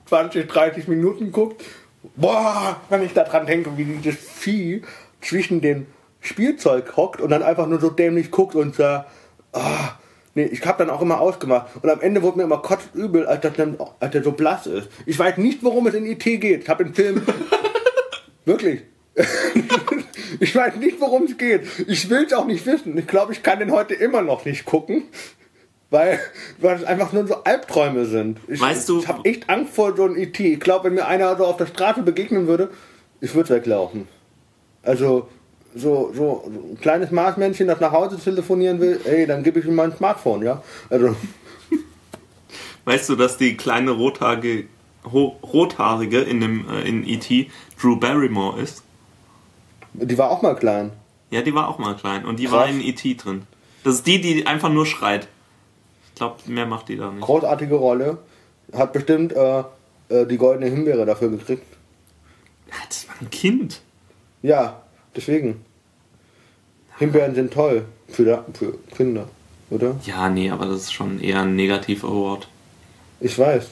20, 0.06 0.48
30 0.48 0.88
Minuten 0.88 1.26
geguckt. 1.26 1.62
Boah, 2.16 2.80
wenn 2.88 3.02
ich 3.02 3.12
daran 3.12 3.46
denke, 3.46 3.76
wie 3.76 3.84
dieses 3.84 4.16
Vieh 4.18 4.82
zwischen 5.20 5.60
dem 5.60 5.86
Spielzeug 6.20 6.96
hockt 6.96 7.20
und 7.20 7.30
dann 7.30 7.42
einfach 7.42 7.66
nur 7.66 7.80
so 7.80 7.90
dämlich 7.90 8.30
guckt 8.30 8.54
und 8.54 8.74
sagt, 8.74 9.08
ah, 9.52 9.90
nee, 10.34 10.44
ich 10.44 10.64
habe 10.66 10.78
dann 10.84 10.90
auch 10.94 11.00
immer 11.02 11.20
ausgemacht. 11.20 11.68
Und 11.82 11.88
am 11.90 12.00
Ende 12.00 12.22
wurde 12.22 12.38
mir 12.38 12.44
immer 12.44 12.58
kotzübel, 12.58 13.26
als, 13.26 13.40
das 13.42 13.54
dann, 13.54 13.76
als 14.00 14.12
der 14.12 14.22
so 14.24 14.32
blass 14.32 14.66
ist. 14.66 14.88
Ich 15.06 15.18
weiß 15.18 15.36
nicht, 15.38 15.62
worum 15.62 15.86
es 15.86 15.94
in 15.94 16.06
IT 16.06 16.24
geht. 16.24 16.62
Ich 16.64 16.68
habe 16.68 16.84
den 16.84 16.94
Film 16.94 17.22
Wirklich. 18.44 18.82
ich 20.40 20.54
weiß 20.54 20.76
nicht, 20.76 21.00
worum 21.00 21.24
es 21.24 21.36
geht. 21.36 21.62
Ich 21.86 22.08
will 22.08 22.24
es 22.24 22.32
auch 22.32 22.46
nicht 22.46 22.64
wissen. 22.66 22.96
Ich 22.96 23.06
glaube, 23.06 23.32
ich 23.32 23.42
kann 23.42 23.58
den 23.58 23.72
heute 23.72 23.94
immer 23.94 24.22
noch 24.22 24.44
nicht 24.44 24.64
gucken, 24.64 25.02
weil, 25.90 26.18
weil 26.58 26.76
es 26.76 26.84
einfach 26.84 27.12
nur 27.12 27.26
so 27.26 27.42
Albträume 27.44 28.06
sind. 28.06 28.38
Ich, 28.48 28.60
Weißt 28.60 28.88
du- 28.88 29.00
Ich 29.00 29.08
habe 29.08 29.24
echt 29.28 29.50
Angst 29.50 29.74
vor 29.74 29.96
so 29.96 30.04
einem 30.04 30.16
IT. 30.16 30.38
Ich 30.40 30.60
glaube, 30.60 30.84
wenn 30.84 30.94
mir 30.94 31.06
einer 31.06 31.36
so 31.36 31.44
auf 31.46 31.56
der 31.56 31.66
Straße 31.66 32.02
begegnen 32.02 32.46
würde, 32.46 32.70
ich 33.20 33.34
würde 33.34 33.50
weglaufen. 33.50 34.06
Also, 34.82 35.28
so, 35.74 36.12
so, 36.14 36.44
ein 36.46 36.78
kleines 36.80 37.10
Marsmännchen, 37.10 37.68
das 37.68 37.80
nach 37.80 37.92
Hause 37.92 38.18
telefonieren 38.18 38.80
will, 38.80 39.00
ey, 39.04 39.26
dann 39.26 39.42
gebe 39.42 39.60
ich 39.60 39.66
ihm 39.66 39.74
mein 39.74 39.94
Smartphone, 39.96 40.42
ja? 40.42 40.62
Also, 40.90 41.14
Weißt 42.84 43.08
du, 43.08 43.16
dass 43.16 43.36
die 43.36 43.56
kleine 43.56 43.90
rothaarige, 43.90 44.64
rothaarige 45.04 46.20
in 46.20 46.40
dem 46.40 46.68
äh, 46.70 46.88
in 46.88 47.06
E.T. 47.06 47.50
Drew 47.80 47.96
Barrymore 47.96 48.60
ist? 48.60 48.82
die 49.94 50.18
war 50.18 50.30
auch 50.30 50.42
mal 50.42 50.54
klein. 50.54 50.92
Ja, 51.30 51.42
die 51.42 51.54
war 51.54 51.68
auch 51.68 51.78
mal 51.78 51.96
klein 51.96 52.24
und 52.24 52.38
die 52.38 52.44
Krass. 52.44 52.54
war 52.54 52.68
in 52.68 52.80
E.T. 52.80 53.14
drin. 53.16 53.42
Das 53.84 53.96
ist 53.96 54.06
die, 54.06 54.20
die 54.20 54.46
einfach 54.46 54.70
nur 54.70 54.86
schreit. 54.86 55.28
Ich 56.08 56.14
glaube, 56.14 56.36
mehr 56.46 56.66
macht 56.66 56.88
die 56.88 56.96
da 56.96 57.10
nicht. 57.10 57.20
Großartige 57.20 57.74
Rolle. 57.74 58.18
Hat 58.72 58.92
bestimmt 58.92 59.32
äh, 59.32 59.64
äh, 60.08 60.26
die 60.26 60.36
goldene 60.36 60.70
Himbeere 60.70 61.06
dafür 61.06 61.30
gekriegt. 61.30 61.64
Ja, 62.68 62.74
das 62.86 63.08
war 63.08 63.14
ein 63.20 63.30
Kind. 63.30 63.80
Ja, 64.42 64.82
deswegen. 65.16 65.64
Himbeeren 66.98 67.34
sind 67.34 67.52
toll 67.52 67.84
für, 68.08 68.44
für 68.54 68.74
Kinder, 68.96 69.28
oder? 69.70 69.96
Ja, 70.04 70.28
nee, 70.28 70.50
aber 70.50 70.66
das 70.66 70.82
ist 70.82 70.92
schon 70.92 71.20
eher 71.20 71.42
ein 71.42 71.54
Negativ-Award. 71.54 72.48
Ich 73.20 73.38
weiß. 73.38 73.70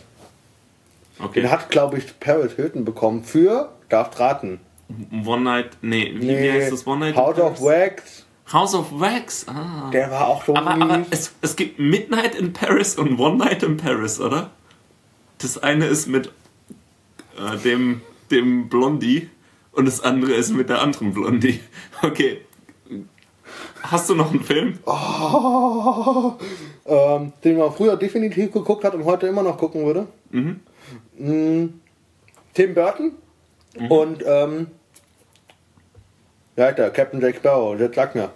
Okay. 1.19 1.41
Den 1.41 1.51
hat, 1.51 1.71
glaube 1.71 1.99
ich, 1.99 2.21
Paris 2.21 2.53
Hilton 2.53 2.85
bekommen 2.85 3.25
für, 3.25 3.73
darf 3.89 4.19
raten. 4.21 4.61
One 5.25 5.43
Night, 5.43 5.79
nee, 5.83 6.13
wie, 6.15 6.29
wie 6.29 6.53
heißt 6.53 6.73
das? 6.73 6.87
One 6.87 7.01
Night 7.01 7.17
House 7.17 7.39
of? 7.39 7.61
Wax. 7.61 8.25
House 8.53 8.75
of 8.75 8.87
Wax, 8.93 9.47
ah. 9.49 9.91
Der 9.93 10.11
war 10.11 10.29
auch 10.29 10.45
so 10.45 10.55
Aber, 10.55 10.71
aber 10.71 11.05
es, 11.11 11.33
es 11.41 11.57
gibt 11.57 11.81
Midnight 11.81 12.37
in 12.37 12.53
Paris 12.53 12.95
und 12.95 13.19
One 13.19 13.39
Night 13.39 13.65
in 13.65 13.77
Paris, 13.77 14.21
oder? 14.21 14.51
Das 15.39 15.59
eine 15.59 15.87
ist 15.87 16.07
mit 16.07 16.31
äh, 17.37 17.57
dem, 17.59 18.03
dem 18.31 18.69
Blondie 18.69 19.29
und 19.77 19.85
das 19.85 20.01
andere 20.01 20.33
ist 20.33 20.53
mit 20.53 20.69
der 20.69 20.81
anderen 20.83 21.13
Blondie. 21.13 21.61
Okay. 22.03 22.43
Hast 23.83 24.11
du 24.11 24.15
noch 24.15 24.31
einen 24.31 24.43
Film? 24.43 24.79
ähm, 26.87 27.33
den 27.45 27.57
man 27.57 27.73
früher 27.73 27.97
definitiv 27.97 28.53
geguckt 28.53 28.85
hat 28.85 28.95
und 28.95 29.05
heute 29.05 29.27
immer 29.29 29.43
noch 29.43 29.57
gucken 29.57 29.87
würde. 29.87 30.07
Mhm. 30.31 30.61
Mm, 31.19 31.81
Tim 32.55 32.75
Burton 32.75 33.13
und 33.89 34.23
ähm, 34.27 34.67
ja, 36.57 36.73
der 36.73 36.91
Captain 36.91 37.21
Jack 37.21 37.37
Sparrow, 37.37 37.79
jetzt 37.79 37.95
sag 37.95 38.15
mir. 38.15 38.31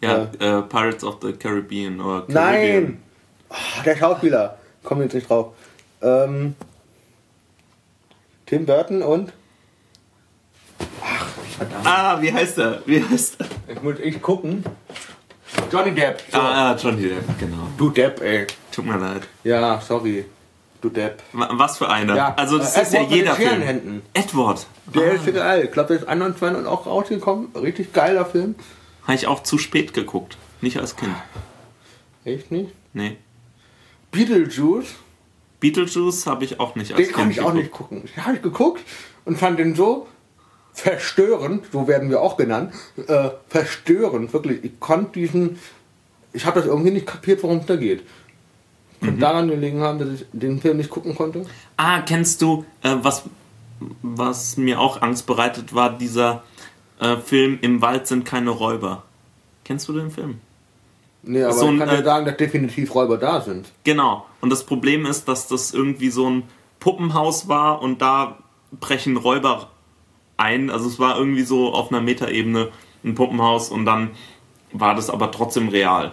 Ja, 0.00 0.28
äh, 0.38 0.62
Pirates 0.62 1.04
of 1.04 1.18
the 1.22 1.32
Caribbean 1.32 2.00
oder 2.00 2.22
Caribbean. 2.22 2.34
Nein! 2.34 3.02
Ah, 3.48 3.82
der 3.84 3.96
Schauspieler. 3.96 4.58
Komm 4.82 5.02
jetzt 5.02 5.14
nicht 5.14 5.28
drauf. 5.28 5.54
Ähm, 6.00 6.54
Tim 8.46 8.66
Burton 8.66 9.02
und. 9.02 9.32
Verdammt. 11.56 11.86
Ah, 11.86 12.20
wie 12.20 12.32
heißt 12.32 12.58
er? 12.58 12.82
Wie 12.86 13.02
heißt 13.04 13.36
er? 13.40 13.46
Jetzt 13.68 13.82
muss 13.82 13.98
ich 14.02 14.20
gucken. 14.22 14.64
Johnny 15.70 15.92
Depp. 15.94 16.22
So. 16.30 16.38
Ah, 16.38 16.72
ah, 16.72 16.76
Johnny 16.76 17.02
Depp, 17.08 17.38
genau. 17.38 17.68
Du 17.76 17.90
Depp, 17.90 18.20
ey. 18.22 18.46
Tut 18.70 18.86
mir 18.86 18.96
leid. 18.98 19.22
Ja, 19.44 19.80
sorry. 19.80 20.24
Du 20.80 20.88
Depp. 20.88 21.22
Wa- 21.32 21.50
Was 21.52 21.78
für 21.78 21.88
einer? 21.88 22.16
Ja, 22.16 22.34
also 22.36 22.58
das 22.58 22.76
äh, 22.76 22.82
ist 22.82 22.92
ja 22.94 23.00
Edward 23.00 23.10
mit 23.10 23.18
jeder 23.18 23.30
den 23.32 23.36
Film. 23.36 23.48
Scherenhänden. 23.50 24.02
Edward. 24.14 24.66
Der 24.94 25.12
ist 25.12 25.32
geil. 25.34 25.64
Ich 25.64 25.70
glaube, 25.72 25.88
der 25.88 25.96
ist 25.98 26.08
21 26.08 26.58
und 26.60 26.66
auch 26.66 26.86
rausgekommen. 26.86 27.48
Richtig 27.54 27.92
geiler 27.92 28.24
Film. 28.24 28.54
Habe 29.02 29.14
ich 29.14 29.26
auch 29.26 29.42
zu 29.42 29.58
spät 29.58 29.92
geguckt. 29.94 30.38
Nicht 30.60 30.78
als 30.78 30.96
Kind. 30.96 31.14
Echt 32.24 32.50
nicht? 32.50 32.70
Nee. 32.94 33.16
Beetlejuice. 34.10 34.94
Beetlejuice 35.60 36.26
habe 36.26 36.44
ich 36.44 36.58
auch 36.60 36.74
nicht 36.74 36.92
als 36.92 36.96
Den 36.98 37.06
Kind 37.06 37.16
kann 37.16 37.30
ich 37.30 37.40
auch 37.40 37.52
geguckt. 37.52 37.62
nicht 37.62 37.72
gucken. 37.72 38.02
Den 38.16 38.24
habe 38.26 38.36
ich 38.36 38.42
geguckt 38.42 38.80
und 39.24 39.38
fand 39.38 39.58
den 39.58 39.74
so 39.74 40.08
verstörend, 40.82 41.66
so 41.72 41.86
werden 41.86 42.10
wir 42.10 42.20
auch 42.20 42.36
genannt, 42.36 42.74
äh, 43.06 43.30
verstörend, 43.48 44.32
wirklich. 44.32 44.64
Ich 44.64 44.80
konnte 44.80 45.12
diesen, 45.20 45.58
ich 46.32 46.44
habe 46.44 46.58
das 46.58 46.68
irgendwie 46.68 46.90
nicht 46.90 47.06
kapiert, 47.06 47.42
worum 47.44 47.58
es 47.58 47.66
da 47.66 47.76
geht. 47.76 48.02
Könnte 49.00 49.20
daran 49.20 49.48
gelegen 49.48 49.80
haben, 49.80 50.00
dass 50.00 50.08
ich 50.08 50.26
den 50.32 50.60
Film 50.60 50.78
nicht 50.78 50.90
gucken 50.90 51.14
konnte. 51.14 51.46
Ah, 51.76 52.00
kennst 52.00 52.42
du, 52.42 52.64
äh, 52.82 52.96
was, 53.00 53.22
was 54.02 54.56
mir 54.56 54.80
auch 54.80 55.02
Angst 55.02 55.26
bereitet 55.26 55.72
war, 55.72 55.96
dieser 55.96 56.42
äh, 56.98 57.16
Film 57.16 57.58
Im 57.62 57.80
Wald 57.80 58.08
sind 58.08 58.24
keine 58.24 58.50
Räuber. 58.50 59.04
Kennst 59.64 59.88
du 59.88 59.92
den 59.92 60.10
Film? 60.10 60.40
Nee, 61.22 61.44
aber 61.44 61.52
So 61.52 61.66
ich 61.66 61.72
ein, 61.72 61.78
kann 61.78 61.88
dir 61.90 62.00
äh, 62.00 62.04
sagen, 62.04 62.26
dass 62.26 62.36
definitiv 62.36 62.92
Räuber 62.94 63.18
da 63.18 63.40
sind. 63.40 63.70
Genau. 63.84 64.26
Und 64.40 64.50
das 64.50 64.64
Problem 64.64 65.06
ist, 65.06 65.28
dass 65.28 65.46
das 65.46 65.72
irgendwie 65.72 66.10
so 66.10 66.28
ein 66.28 66.42
Puppenhaus 66.80 67.46
war 67.46 67.80
und 67.80 68.02
da 68.02 68.38
brechen 68.80 69.16
Räuber 69.16 69.68
ein. 70.42 70.70
Also 70.70 70.88
es 70.88 70.98
war 70.98 71.16
irgendwie 71.18 71.42
so 71.42 71.72
auf 71.72 71.90
einer 71.90 72.00
Metaebene 72.00 72.68
ein 73.04 73.14
Puppenhaus 73.14 73.70
und 73.70 73.84
dann 73.84 74.10
war 74.72 74.94
das 74.94 75.10
aber 75.10 75.30
trotzdem 75.30 75.68
real. 75.68 76.12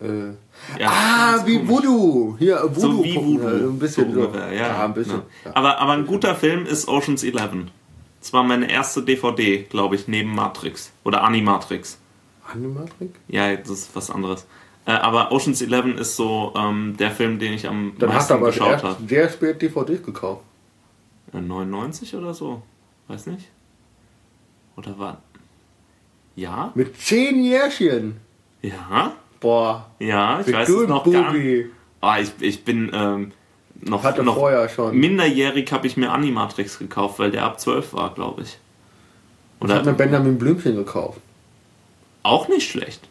Äh, 0.00 0.30
Ja, 0.78 0.88
ah, 0.90 1.46
wie. 1.46 1.66
Voodoo. 1.66 2.36
Hier, 2.38 2.56
äh, 2.56 2.62
Voodoo. 2.62 2.80
So 2.80 3.04
wie 3.04 3.14
Voodoo. 3.16 3.48
äh, 3.48 3.68
Ein 3.68 3.78
bisschen 3.78 4.12
so 4.12 4.20
ungefähr, 4.20 4.52
ja. 4.52 4.66
ja, 4.68 4.84
ein 4.84 4.94
bisschen. 4.94 5.22
Ja. 5.44 5.50
Ja. 5.50 5.56
Aber, 5.56 5.78
aber 5.78 5.92
ein 5.92 6.06
guter 6.06 6.34
Film 6.34 6.66
ist 6.66 6.88
Ocean's 6.88 7.22
Eleven. 7.22 7.70
Das 8.20 8.32
war 8.32 8.44
meine 8.44 8.70
erste 8.70 9.02
DVD, 9.02 9.64
glaube 9.64 9.96
ich, 9.96 10.06
neben 10.06 10.34
Matrix. 10.34 10.92
Oder 11.04 11.24
Animatrix. 11.24 11.98
Animatrix? 12.52 13.12
Ja, 13.28 13.56
das 13.56 13.70
ist 13.70 13.96
was 13.96 14.10
anderes. 14.10 14.46
Äh, 14.86 14.92
aber 14.92 15.32
Ocean's 15.32 15.62
Eleven 15.62 15.98
ist 15.98 16.16
so 16.16 16.52
ähm, 16.56 16.96
der 16.98 17.10
Film, 17.10 17.38
den 17.38 17.52
ich 17.52 17.66
am 17.68 17.92
Dann 17.98 18.12
hast 18.12 18.30
meisten 18.30 18.56
du 18.56 18.64
aber 18.64 18.96
sehr 19.08 19.28
spät 19.28 19.62
DVDs 19.62 20.02
gekauft. 20.04 20.42
Äh, 21.32 21.40
99 21.40 22.14
oder 22.16 22.34
so? 22.34 22.62
Weiß 23.08 23.26
nicht. 23.26 23.48
Oder 24.76 24.98
war. 24.98 25.22
Ja? 26.36 26.72
Mit 26.74 26.98
zehn 27.00 27.42
Jährchen. 27.44 28.16
Ja? 28.62 29.14
Boah. 29.40 29.90
Ja, 29.98 30.40
ich 30.40 30.52
weiß 30.52 30.68
es 30.68 30.88
noch 30.88 31.04
gar 31.04 31.32
nicht. 31.32 31.42
Bubi. 31.42 31.70
Ah, 32.00 32.18
ich, 32.20 32.30
ich 32.40 32.64
bin 32.64 32.90
ähm, 32.94 33.32
noch, 33.80 34.02
Hatte 34.02 34.22
noch 34.22 34.36
vorher 34.36 34.68
schon. 34.68 34.96
minderjährig 34.96 35.70
habe 35.72 35.86
ich 35.86 35.96
mir 35.96 36.10
Animatrix 36.10 36.78
gekauft, 36.78 37.18
weil 37.18 37.30
der 37.30 37.44
ab 37.44 37.60
12 37.60 37.92
war, 37.92 38.14
glaube 38.14 38.42
ich. 38.42 38.58
Ich 39.62 39.70
habe 39.70 39.74
mir 39.74 39.80
Oder 39.82 39.92
Benjamin 39.92 40.38
Blümchen 40.38 40.74
gekauft. 40.76 41.20
auch 42.22 42.48
nicht 42.48 42.68
schlecht. 42.68 43.08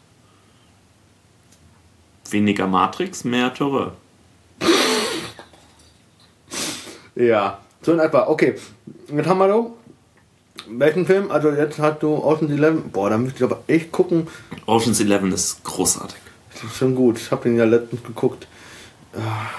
Weniger 2.30 2.66
Matrix, 2.66 3.24
mehr 3.24 3.52
Terror. 3.54 3.92
Ja, 7.14 7.58
so 7.82 7.92
in 7.92 7.98
etwa. 7.98 8.26
Okay, 8.28 8.54
wir 9.08 9.24
so. 9.24 9.76
Welchen 10.68 11.06
Film? 11.06 11.30
Also 11.30 11.50
jetzt 11.50 11.78
hast 11.78 12.02
du 12.02 12.14
Ocean's 12.14 12.52
Eleven. 12.52 12.90
Boah, 12.90 13.10
da 13.10 13.18
müsste 13.18 13.38
ich 13.38 13.50
aber 13.50 13.62
echt 13.66 13.90
gucken. 13.92 14.28
Ocean's 14.66 15.00
Eleven 15.00 15.32
ist 15.32 15.62
großartig. 15.64 16.16
Das 16.54 16.64
ist 16.64 16.76
schon 16.76 16.94
gut. 16.94 17.18
Ich 17.18 17.30
habe 17.30 17.42
den 17.44 17.56
ja 17.56 17.64
letztens 17.64 18.02
geguckt. 18.04 18.46
Ah, 19.14 19.50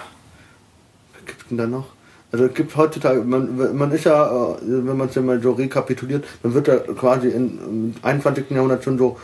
Was 1.13 1.25
gibt's 1.25 1.45
denn 1.49 1.57
da 1.57 1.67
noch? 1.67 1.87
Also 2.31 2.45
es 2.45 2.53
gibt 2.55 2.75
heutzutage, 2.75 3.21
man, 3.21 3.77
man 3.77 3.91
ist 3.91 4.05
ja, 4.05 4.25
äh, 4.25 4.55
wenn 4.61 4.97
man 4.97 5.07
es 5.07 5.13
ja 5.15 5.21
mal 5.21 5.39
so 5.39 5.51
rekapituliert, 5.51 6.25
man 6.41 6.55
wird 6.55 6.67
ja 6.67 6.77
quasi 6.77 7.27
im 7.27 7.93
21. 8.01 8.49
Jahrhundert 8.49 8.83
schon 8.83 8.97
so 8.97 9.19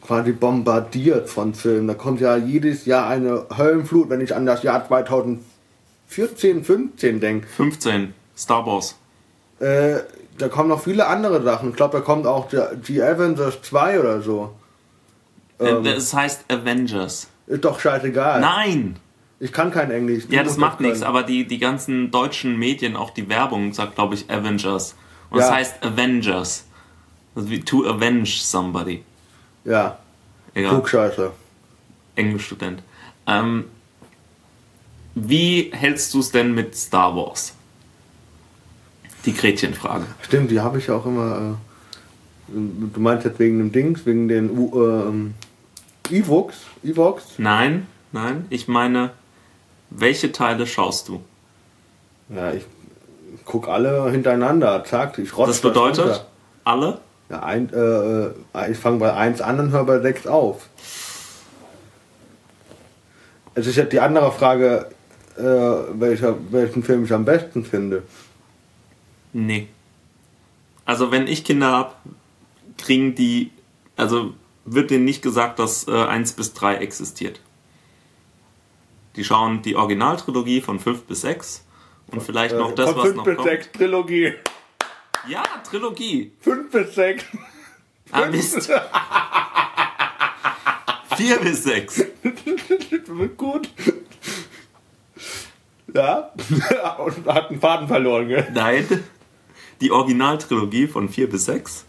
quasi 0.00 0.30
bombardiert 0.32 1.28
von 1.28 1.54
Filmen. 1.54 1.88
Da 1.88 1.94
kommt 1.94 2.20
ja 2.20 2.36
jedes 2.36 2.84
Jahr 2.86 3.08
eine 3.08 3.46
Höllenflut, 3.56 4.10
wenn 4.10 4.20
ich 4.20 4.34
an 4.34 4.46
das 4.46 4.62
Jahr 4.62 4.86
2014, 4.86 6.64
15 6.64 7.20
denke. 7.20 7.48
15, 7.48 8.14
Star 8.36 8.64
Wars. 8.64 8.96
Äh, 9.58 10.00
da 10.38 10.48
kommen 10.48 10.68
noch 10.68 10.82
viele 10.82 11.06
andere 11.06 11.42
Sachen. 11.42 11.70
Ich 11.70 11.76
glaube, 11.76 11.98
da 11.98 12.04
kommt 12.04 12.26
auch 12.26 12.48
der, 12.48 12.74
die 12.74 13.02
Avengers 13.02 13.60
2 13.62 14.00
oder 14.00 14.20
so. 14.22 14.54
Ähm, 15.60 15.84
es 15.86 16.12
heißt 16.14 16.50
Avengers. 16.50 17.28
Ist 17.46 17.64
doch 17.64 17.78
scheißegal. 17.80 18.40
Nein! 18.40 18.96
Ich 19.40 19.52
kann 19.52 19.72
kein 19.72 19.90
Englisch. 19.90 20.24
Ja, 20.28 20.44
das 20.44 20.56
macht 20.56 20.80
nichts, 20.80 21.02
aber 21.02 21.24
die, 21.24 21.46
die 21.46 21.58
ganzen 21.58 22.10
deutschen 22.12 22.58
Medien, 22.58 22.94
auch 22.96 23.10
die 23.10 23.28
Werbung 23.28 23.72
sagt, 23.72 23.96
glaube 23.96 24.14
ich, 24.14 24.30
Avengers. 24.30 24.94
Und 25.30 25.40
es 25.40 25.46
Ja. 25.48 25.54
heißt 25.54 25.84
Avengers. 25.84 26.64
Also 27.34 27.50
wie 27.50 27.60
to 27.60 27.84
avenge 27.84 28.26
somebody. 28.26 29.02
Ja, 29.64 29.98
Egal. 30.54 30.72
Klugscheiße. 30.74 31.32
Englischstudent. 32.14 32.82
Ähm, 33.26 33.64
wie 35.14 35.70
hältst 35.74 36.14
du 36.14 36.20
es 36.20 36.30
denn 36.30 36.54
mit 36.54 36.76
Star 36.76 37.14
Wars? 37.16 37.54
Die 39.24 39.34
Gretchenfrage. 39.34 40.04
Stimmt, 40.22 40.50
die 40.50 40.60
habe 40.60 40.78
ich 40.78 40.88
ja 40.88 40.96
auch 40.96 41.06
immer. 41.06 41.56
Äh, 42.50 42.54
du 42.94 43.00
meinst 43.00 43.24
jetzt 43.24 43.38
wegen 43.38 43.58
dem 43.58 43.72
Dings, 43.72 44.04
wegen 44.04 44.28
den 44.28 44.50
U 44.50 44.82
ähm, 44.82 45.34
Evox? 46.10 46.56
Evox? 46.82 47.24
Nein, 47.38 47.86
nein, 48.10 48.46
ich 48.50 48.68
meine, 48.68 49.10
welche 49.90 50.32
Teile 50.32 50.66
schaust 50.66 51.08
du? 51.08 51.22
Ja, 52.28 52.52
ich 52.52 52.64
guck 53.44 53.68
alle 53.68 54.10
hintereinander. 54.10 54.84
Zack, 54.84 55.18
ich 55.18 55.36
rotze 55.36 55.50
Das 55.50 55.60
bedeutet, 55.60 56.04
runter. 56.04 56.26
alle? 56.64 56.98
Ja, 57.30 57.42
ein, 57.44 57.72
äh, 57.72 57.78
äh, 57.78 58.70
ich 58.70 58.78
fange 58.78 58.98
bei 58.98 59.14
1 59.14 59.40
an 59.40 59.58
und 59.60 59.70
höre 59.70 59.84
bei 59.84 60.00
6 60.00 60.26
auf. 60.26 60.68
Es 63.54 63.66
ist 63.66 63.76
jetzt 63.76 63.92
die 63.92 64.00
andere 64.00 64.32
Frage, 64.32 64.86
äh, 65.38 65.42
welcher, 65.42 66.34
welchen 66.50 66.82
Film 66.82 67.04
ich 67.04 67.12
am 67.12 67.24
besten 67.24 67.64
finde. 67.64 68.02
Nee. 69.32 69.68
Also 70.84 71.10
wenn 71.10 71.26
ich 71.26 71.44
Kinder 71.44 71.70
habe, 71.72 71.94
kriegen 72.78 73.14
die, 73.14 73.50
also 73.96 74.34
wird 74.64 74.90
denen 74.90 75.04
nicht 75.04 75.22
gesagt, 75.22 75.58
dass 75.58 75.86
äh, 75.88 75.92
1 75.92 76.32
bis 76.32 76.52
3 76.54 76.76
existiert. 76.76 77.40
Die 79.16 79.24
schauen 79.24 79.62
die 79.62 79.76
Originaltrilogie 79.76 80.60
von 80.60 80.80
5 80.80 81.02
bis 81.04 81.20
6 81.22 81.64
und 82.08 82.22
vielleicht 82.22 82.54
noch 82.56 82.74
das, 82.74 82.90
Äh, 82.90 82.96
was 82.96 83.02
5 83.04 83.16
noch 83.16 83.24
bis 83.24 83.36
kommt. 83.36 83.48
6 83.48 83.72
Trilogie. 83.72 84.34
Ja, 85.28 85.42
Trilogie. 85.68 86.32
5 86.40 86.70
bis 86.70 86.94
6. 86.94 87.24
Ah, 88.10 88.26
Mist. 88.26 88.70
4 91.16 91.38
bis 91.40 91.62
6. 91.64 92.04
Wird 93.06 93.36
gut. 93.36 93.68
Ja, 95.94 96.32
und 96.98 97.26
hat 97.26 97.50
einen 97.50 97.60
Faden 97.60 97.86
verloren, 97.86 98.28
gell? 98.28 98.48
Nein. 98.54 99.04
Die 99.82 99.90
Originaltrilogie 99.90 100.86
von 100.86 101.08
4 101.08 101.28
bis 101.28 101.44
6. 101.46 101.84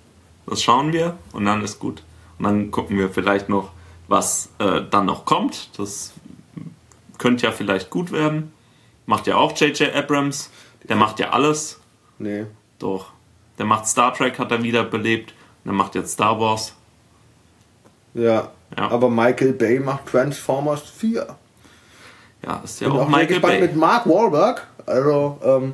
Das 0.47 0.61
schauen 0.61 0.91
wir 0.91 1.15
und 1.31 1.45
dann 1.45 1.63
ist 1.63 1.79
gut. 1.79 2.03
Und 2.37 2.45
dann 2.45 2.71
gucken 2.71 2.97
wir 2.97 3.09
vielleicht 3.09 3.49
noch, 3.49 3.71
was 4.07 4.49
äh, 4.57 4.81
dann 4.89 5.05
noch 5.05 5.25
kommt. 5.25 5.69
Das 5.77 6.11
könnte 7.19 7.45
ja 7.45 7.51
vielleicht 7.51 7.91
gut 7.91 8.11
werden. 8.11 8.51
Macht 9.05 9.27
ja 9.27 9.35
auch 9.35 9.55
J.J. 9.55 9.95
Abrams. 9.95 10.49
Der 10.89 10.95
macht 10.95 11.19
ja 11.19 11.29
alles. 11.29 11.79
Nee. 12.17 12.47
Doch. 12.79 13.11
Der 13.59 13.65
macht 13.65 13.87
Star 13.87 14.13
Trek, 14.13 14.39
hat 14.39 14.51
er 14.51 14.63
wiederbelebt. 14.63 15.33
Und 15.63 15.71
er 15.71 15.75
macht 15.75 15.93
jetzt 15.93 16.13
Star 16.13 16.39
Wars. 16.39 16.73
Ja. 18.15 18.51
Ja. 18.75 18.89
Aber 18.89 19.09
Michael 19.09 19.53
Bay 19.53 19.79
macht 19.79 20.07
Transformers 20.07 20.81
4. 20.81 21.27
Ja, 22.43 22.61
ist 22.63 22.81
ja 22.81 22.87
Bin 22.89 22.97
auch 22.97 23.03
auch 23.03 23.07
Michael 23.07 23.27
gespannt 23.27 23.53
Bay. 23.53 23.61
mit 23.61 23.75
Mark 23.75 24.07
Wahlberg. 24.07 24.67
Also, 24.87 25.39
ähm, 25.43 25.73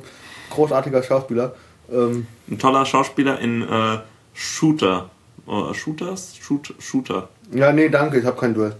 großartiger 0.50 1.02
Schauspieler. 1.02 1.54
Ähm, 1.90 2.26
Ein 2.48 2.58
toller 2.58 2.86
Schauspieler 2.86 3.38
in 3.40 3.62
äh, 3.62 3.98
Shooter. 4.34 5.10
Äh, 5.48 5.74
Shooters? 5.74 6.36
Shoot, 6.40 6.74
Shooter. 6.78 7.28
ja, 7.52 7.72
nee, 7.72 7.88
danke, 7.88 8.18
ich 8.18 8.24
habe 8.24 8.38
kein 8.38 8.54
Duell. 8.54 8.76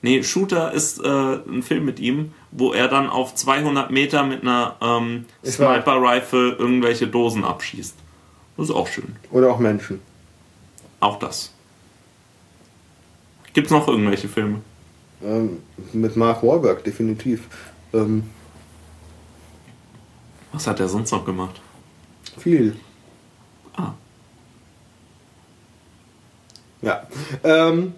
Nee, 0.00 0.22
Shooter 0.22 0.72
ist 0.72 1.00
äh, 1.04 1.08
ein 1.08 1.62
Film 1.62 1.84
mit 1.84 1.98
ihm, 1.98 2.32
wo 2.52 2.72
er 2.72 2.86
dann 2.88 3.08
auf 3.10 3.34
200 3.34 3.90
Meter 3.90 4.22
mit 4.22 4.42
einer 4.42 4.76
ähm, 4.80 5.24
Sniper-Rifle 5.44 6.52
irgendwelche 6.52 7.08
Dosen 7.08 7.44
abschießt. 7.44 7.96
Das 8.56 8.68
ist 8.68 8.74
auch 8.74 8.86
schön. 8.86 9.16
Oder 9.32 9.50
auch 9.50 9.58
Menschen. 9.58 10.00
Auch 11.00 11.18
das. 11.18 11.52
Gibt's 13.52 13.70
noch 13.72 13.88
irgendwelche 13.88 14.28
Filme? 14.28 14.60
Ähm, 15.22 15.58
mit 15.92 16.16
Mark 16.16 16.44
Wahlberg, 16.44 16.84
definitiv. 16.84 17.48
Ähm, 17.92 18.22
Was 20.52 20.66
hat 20.68 20.78
er 20.78 20.88
sonst 20.88 21.10
noch 21.10 21.24
gemacht? 21.24 21.60
Viel. 22.38 22.76
Ah. 23.76 23.92
Ja. 26.82 27.06
Ähm, 27.44 27.94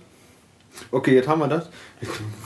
okay, 0.91 1.15
jetzt 1.15 1.29
haben 1.29 1.41
wir 1.41 1.49
das. 1.49 1.69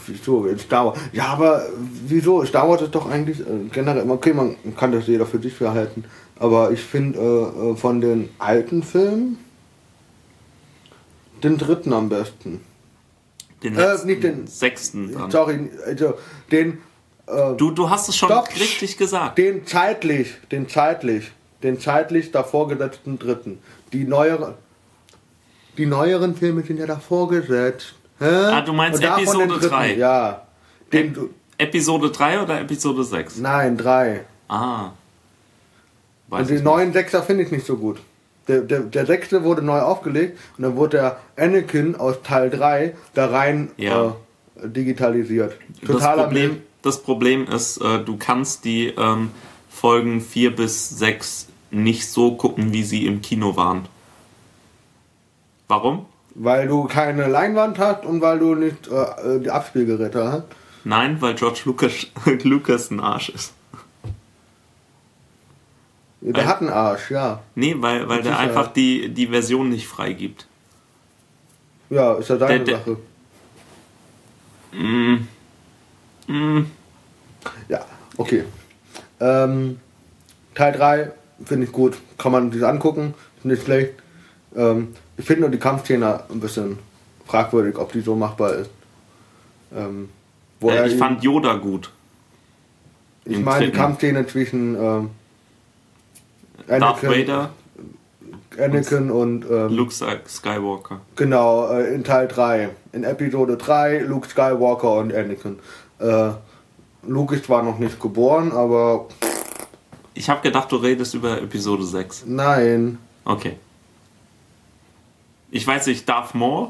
Wieso? 0.07 0.47
Jetzt 0.49 0.63
Star 0.65 0.87
Wars. 0.87 0.99
Ja, 1.13 1.27
aber 1.29 1.67
wieso? 2.07 2.45
Star 2.45 2.69
Wars 2.69 2.83
ist 2.83 2.95
doch 2.95 3.09
eigentlich 3.09 3.41
äh, 3.41 3.69
generell. 3.71 4.09
Okay, 4.11 4.33
man 4.33 4.57
kann 4.77 4.91
das 4.93 5.07
jeder 5.07 5.27
für 5.27 5.41
sich 5.41 5.55
verhalten. 5.55 6.05
Aber 6.39 6.73
ich 6.73 6.81
finde 6.81 7.19
äh, 7.21 7.71
äh, 7.71 7.77
von 7.77 8.01
den 8.01 8.29
alten 8.39 8.83
Filmen 8.83 9.39
den 11.43 11.59
dritten 11.59 11.93
am 11.93 12.09
besten. 12.09 12.61
Den 13.63 13.77
Äh, 13.79 13.97
nicht 14.05 14.23
den- 14.25 14.47
sechsten 14.47 15.13
dann. 15.13 15.31
Sorry, 15.31 15.71
also 15.87 16.15
den. 16.51 16.79
Äh, 17.27 17.55
Du, 17.57 17.71
du 17.71 17.89
hast 17.89 18.09
es 18.09 18.17
schon 18.17 18.29
Stopp. 18.29 18.49
richtig 18.57 18.97
gesagt. 18.99 19.39
Den 19.39 19.67
zeitlich, 19.67 20.35
den 20.51 20.69
zeitlich, 20.69 21.31
den 21.65 21.81
zeitlich 21.81 22.31
davor 22.31 22.69
gesetzten 22.69 23.19
dritten. 23.19 23.59
Die 23.93 24.05
neueren, 24.05 24.55
die 25.77 25.87
neueren 25.87 26.37
Filme 26.37 26.63
sind 26.63 26.79
ja 26.79 26.87
davor 26.87 27.29
gesetzt. 27.29 27.95
Hä? 28.21 28.27
Ah, 28.27 28.61
du 28.61 28.73
meinst 28.73 29.03
Episode 29.03 29.39
den 29.39 29.49
dritten, 29.49 29.69
drei. 29.69 29.95
Ja. 29.97 30.47
Den, 30.93 31.15
du, 31.15 31.31
Episode 31.59 32.11
3 32.11 32.43
oder 32.43 32.61
Episode 32.61 33.03
6? 33.03 33.39
nein, 33.39 33.77
drei. 33.77 34.25
Ah. 34.49 34.91
Weiß 36.29 36.41
Und 36.43 36.51
ich 36.51 36.59
den 36.61 36.65
neuen 36.65 36.93
Sechser 36.93 37.23
finde 37.23 37.43
ich 37.45 37.51
nicht 37.51 37.67
so 37.67 37.77
gut. 37.77 37.99
Der, 38.47 38.61
der, 38.61 38.81
der 38.81 39.07
sechste 39.07 39.43
wurde 39.43 39.63
neu 39.63 39.81
aufgelegt 39.81 40.39
und 40.57 40.65
dann 40.65 40.77
wurde 40.77 40.99
der 40.99 41.17
Anakin 41.37 41.97
aus 41.97 42.23
Teil 42.23 42.51
3 42.51 42.95
da 43.15 43.27
rein 43.27 43.71
Ja. 43.79 44.17
äh, 44.63 44.69
digitalisiert. 44.69 45.57
das 45.81 45.91
Totaler 45.91 46.25
Problem, 46.25 46.63
das 46.83 47.03
Problem 47.03 47.47
ist, 47.47 47.79
äh, 47.79 48.01
du 48.01 48.17
kannst 48.19 48.65
die 48.65 48.89
ähm, 48.89 49.31
Folgen 49.71 50.21
4 50.21 50.55
bis 50.55 50.91
6 50.91 51.49
nicht 51.75 52.09
so 52.11 52.35
gucken, 52.37 52.73
wie 52.73 52.83
sie 52.85 53.07
im 53.07 53.21
Kino 53.23 53.57
waren. 53.57 53.87
Warum? 55.69 56.07
Weil 56.35 56.67
du 56.69 56.85
keine 56.85 57.27
Leinwand 57.29 57.79
hast 57.79 58.05
und 58.05 58.21
weil 58.21 58.39
du 58.39 58.55
nicht 58.55 58.89
äh, 58.89 59.41
die 59.41 59.51
Abspielgeräte 59.51 60.33
hast. 60.33 60.45
Nein, 60.85 61.21
weil 61.21 61.35
George 61.35 61.61
Lucas, 61.65 62.07
Lucas 62.43 62.91
ein 62.91 63.01
Arsch 63.01 63.29
ist. 63.31 63.53
Der 66.21 66.43
Ein- 66.43 66.49
hat 66.49 66.61
einen 66.61 66.71
Arsch, 66.71 67.11
ja. 67.11 67.41
Nee, 67.55 67.77
weil, 67.79 68.09
weil 68.09 68.23
der 68.23 68.39
einfach 68.39 68.73
die, 68.73 69.09
die 69.11 69.27
Version 69.29 69.69
nicht 69.69 69.87
freigibt. 69.87 70.47
Ja, 71.91 72.15
ist 72.15 72.29
ja 72.31 72.39
seine 72.39 72.65
Der- 72.65 72.65
der- 72.65 72.79
Sache. 72.79 72.97
Mm, 74.73 76.63
Ja, 77.69 77.85
okay. 78.17 78.45
Ähm, 79.21 79.79
Teil 80.55 80.73
3 80.73 81.13
finde 81.45 81.67
ich 81.67 81.73
gut. 81.73 81.97
Kann 82.19 82.33
man 82.33 82.53
sich 82.53 82.65
angucken. 82.65 83.15
Ist 83.39 83.45
nicht 83.45 83.65
schlecht. 83.65 83.95
Ähm, 84.57 84.95
ich 85.17 85.25
finde 85.25 85.43
nur 85.43 85.51
die 85.51 85.59
Kampfszene 85.59 86.25
ein 86.31 86.41
bisschen 86.41 86.79
fragwürdig, 87.27 87.79
ob 87.79 87.93
die 87.93 88.01
so 88.01 88.15
machbar 88.15 88.55
ist. 88.55 88.71
Ähm, 89.75 90.09
äh, 90.63 90.89
ich 90.89 90.97
fand 90.97 91.23
Yoda 91.23 91.55
gut. 91.55 91.91
ich 93.25 93.37
im 93.37 93.45
meine 93.45 93.67
die. 93.67 93.73
Kampfszene 93.73 94.27
zwischen 94.27 94.75
ähm, 94.75 95.11
Darth 96.67 97.05
Anakin, 97.05 97.11
Vader, 97.11 97.51
Anakin 98.59 99.11
und 99.11 99.45
ähm, 99.51 99.69
Luke 99.75 99.93
Skywalker. 99.93 101.01
Genau, 101.17 101.69
äh, 101.71 101.95
in 101.95 102.05
Teil 102.05 102.29
3. 102.29 102.71
In 102.93 103.05
Episode 103.05 103.57
3 103.57 104.01
Luke 104.01 104.29
Skywalker 104.29 104.93
und 104.95 105.13
Anakin. 105.13 105.59
Äh, 105.99 106.31
Luke 107.07 107.35
ist 107.35 107.47
zwar 107.47 107.63
noch 107.63 107.79
nicht 107.79 108.01
geboren, 108.01 108.53
aber 108.53 109.09
Ich 110.15 110.29
habe 110.31 110.41
gedacht, 110.43 110.71
du 110.73 110.77
redest 110.77 111.15
über 111.15 111.41
Episode 111.43 111.85
6. 111.85 112.25
nein. 112.27 112.99
Okay. 113.25 113.57
Ich 115.51 115.67
weiß 115.67 115.87
nicht, 115.87 116.09
Darth 116.09 116.35
Maul? 116.35 116.69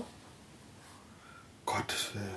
Gottes 1.67 2.11
Willen. 2.15 2.29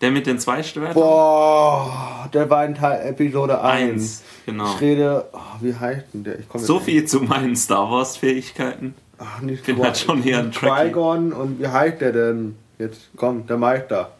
Der 0.00 0.10
mit 0.10 0.26
den 0.26 0.38
zwei 0.38 0.62
Schwertern? 0.62 0.94
Boah, 0.94 2.28
der 2.32 2.48
war 2.48 2.64
in 2.64 2.74
Teil 2.74 3.06
Episode 3.08 3.60
1. 3.62 3.92
Eins, 3.92 4.22
genau. 4.46 4.72
Ich 4.74 4.80
rede, 4.80 5.28
oh, 5.32 5.38
wie 5.60 5.74
heißt 5.74 6.06
denn 6.14 6.24
der? 6.24 6.38
Ich 6.38 6.46
So 6.54 6.80
viel 6.80 7.04
zu 7.06 7.20
meinen 7.20 7.56
Star 7.56 7.90
Wars 7.90 8.16
Fähigkeiten. 8.16 8.94
Ach, 9.18 9.40
nicht 9.40 9.64
bin 9.66 9.76
Qui- 9.76 9.82
halt 9.84 9.98
schon 9.98 10.24
eher 10.24 10.38
ein. 10.40 10.50
Qui-Gon 10.50 11.32
und 11.32 11.60
wie 11.60 11.68
heißt 11.68 12.00
der 12.00 12.12
denn? 12.12 12.56
Jetzt 12.78 13.10
komm, 13.16 13.46
der 13.46 13.58
Meister. 13.58 14.12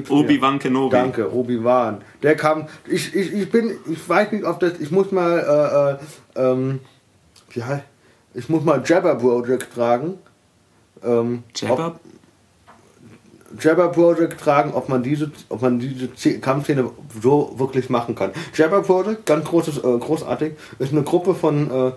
Mir. 0.00 0.10
Obi-Wan 0.10 0.58
Kenobi. 0.58 0.90
Danke, 0.90 1.32
Obi-Wan. 1.32 2.02
Der 2.22 2.36
kam. 2.36 2.68
Ich, 2.86 3.14
ich, 3.14 3.32
ich 3.32 3.50
bin. 3.50 3.72
Ich 3.90 4.08
weiß 4.08 4.32
nicht, 4.32 4.44
ob 4.44 4.60
das. 4.60 4.80
Ich 4.80 4.90
muss 4.90 5.12
mal. 5.12 5.98
Äh, 6.36 6.42
äh, 6.42 6.48
ähm, 6.50 6.80
heißt. 7.56 7.84
Ich 8.34 8.48
muss 8.48 8.64
mal 8.64 8.82
Jabber 8.84 9.14
Project 9.14 9.74
tragen. 9.74 10.18
Ähm, 11.04 11.44
Jabba? 11.54 11.86
Ob, 11.88 12.00
Jabber 13.60 13.88
Project 13.88 14.40
tragen, 14.40 14.72
ob 14.72 14.88
man 14.88 15.02
diese, 15.02 15.30
ob 15.48 15.62
man 15.62 15.78
diese 15.78 16.40
Kampfszene 16.40 16.90
so 17.22 17.54
wirklich 17.56 17.88
machen 17.88 18.14
kann. 18.14 18.32
Jabber 18.54 18.82
Project, 18.82 19.26
ganz 19.26 19.44
großes, 19.44 19.78
äh, 19.78 19.98
großartig, 19.98 20.54
ist 20.78 20.92
eine 20.92 21.02
Gruppe 21.02 21.34
von 21.34 21.70
äh, 21.70 21.92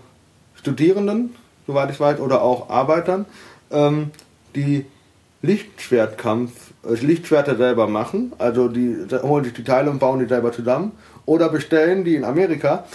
Studierenden, 0.56 1.36
soweit 1.66 1.90
ich 1.90 2.00
weiß, 2.00 2.20
oder 2.20 2.42
auch 2.42 2.70
Arbeitern, 2.70 3.26
ähm, 3.72 4.12
die 4.56 4.86
Lichtschwertkampf, 5.42 6.67
Lichtschwerter 7.02 7.56
selber 7.56 7.88
machen. 7.88 8.34
Also 8.38 8.68
die 8.68 8.96
holen 9.22 9.44
sich 9.44 9.54
die 9.54 9.64
Teile 9.64 9.90
und 9.90 10.00
bauen 10.00 10.20
die 10.20 10.28
selber 10.28 10.52
zusammen. 10.52 10.94
Oder 11.26 11.50
bestellen 11.50 12.04
die 12.04 12.16
in 12.16 12.24
Amerika, 12.24 12.86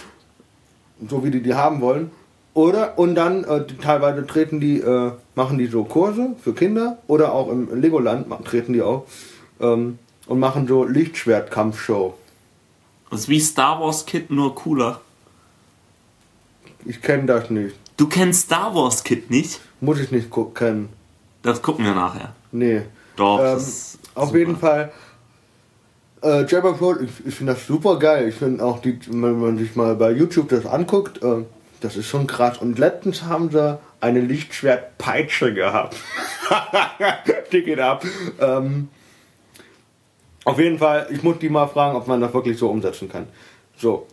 so 1.07 1.23
wie 1.23 1.31
die 1.31 1.41
die 1.41 1.53
haben 1.53 1.81
wollen. 1.81 2.11
Oder 2.53 2.99
und 2.99 3.15
dann 3.15 3.43
äh, 3.43 3.65
teilweise 3.81 4.25
treten 4.27 4.59
die, 4.59 4.79
äh, 4.79 5.11
machen 5.35 5.57
die 5.57 5.67
so 5.67 5.83
Kurse 5.83 6.35
für 6.41 6.53
Kinder 6.53 6.99
oder 7.07 7.33
auch 7.33 7.49
im 7.49 7.81
Legoland 7.81 8.27
treten 8.45 8.73
die 8.73 8.81
auch 8.81 9.05
ähm, 9.59 9.97
und 10.27 10.39
machen 10.39 10.67
so 10.67 10.83
Lichtschwertkampfshow. 10.83 12.13
Das 13.09 13.21
ist 13.21 13.29
wie 13.29 13.39
Star 13.39 13.79
Wars 13.79 14.05
Kid, 14.05 14.29
nur 14.29 14.53
cooler. 14.55 15.01
Ich 16.85 17.01
kenne 17.01 17.25
das 17.25 17.49
nicht. 17.49 17.75
Du 17.97 18.07
kennst 18.07 18.43
Star 18.43 18.75
Wars 18.75 19.03
Kid 19.03 19.31
nicht? 19.31 19.59
Muss 19.81 19.99
ich 19.99 20.11
nicht 20.11 20.29
kennen. 20.55 20.89
Das 21.41 21.61
gucken 21.61 21.85
wir 21.85 21.93
nachher. 21.93 22.33
Nee. 22.51 22.81
Doch, 23.15 23.39
Ähm, 23.39 23.55
auf 24.15 24.27
super. 24.27 24.37
jeden 24.37 24.57
Fall. 24.57 24.91
Äh, 26.21 26.45
Jabba 26.45 26.71
Pro, 26.73 26.95
ich, 26.99 27.09
ich 27.25 27.35
finde 27.35 27.53
das 27.53 27.67
super 27.67 27.99
geil. 27.99 28.29
Ich 28.29 28.35
finde 28.35 28.63
auch, 28.63 28.79
die, 28.79 28.97
wenn 29.07 29.39
man 29.39 29.57
sich 29.57 29.75
mal 29.75 29.95
bei 29.95 30.11
YouTube 30.11 30.49
das 30.49 30.65
anguckt, 30.65 31.21
äh, 31.23 31.43
das 31.81 31.97
ist 31.97 32.07
schon 32.07 32.27
krass. 32.27 32.57
Und 32.59 32.79
letztens 32.79 33.23
haben 33.23 33.49
sie 33.51 33.77
eine 33.99 34.21
Lichtschwertpeitsche 34.21 35.53
gehabt. 35.53 35.97
die 37.51 37.63
geht 37.63 37.79
ab. 37.79 38.05
Ähm, 38.39 38.87
auf 40.45 40.59
jeden 40.59 40.77
Fall, 40.79 41.07
ich 41.11 41.23
muss 41.23 41.39
die 41.39 41.49
mal 41.49 41.67
fragen, 41.67 41.95
ob 41.95 42.07
man 42.07 42.21
das 42.21 42.33
wirklich 42.33 42.57
so 42.57 42.69
umsetzen 42.69 43.09
kann. 43.09 43.27
So. 43.77 44.07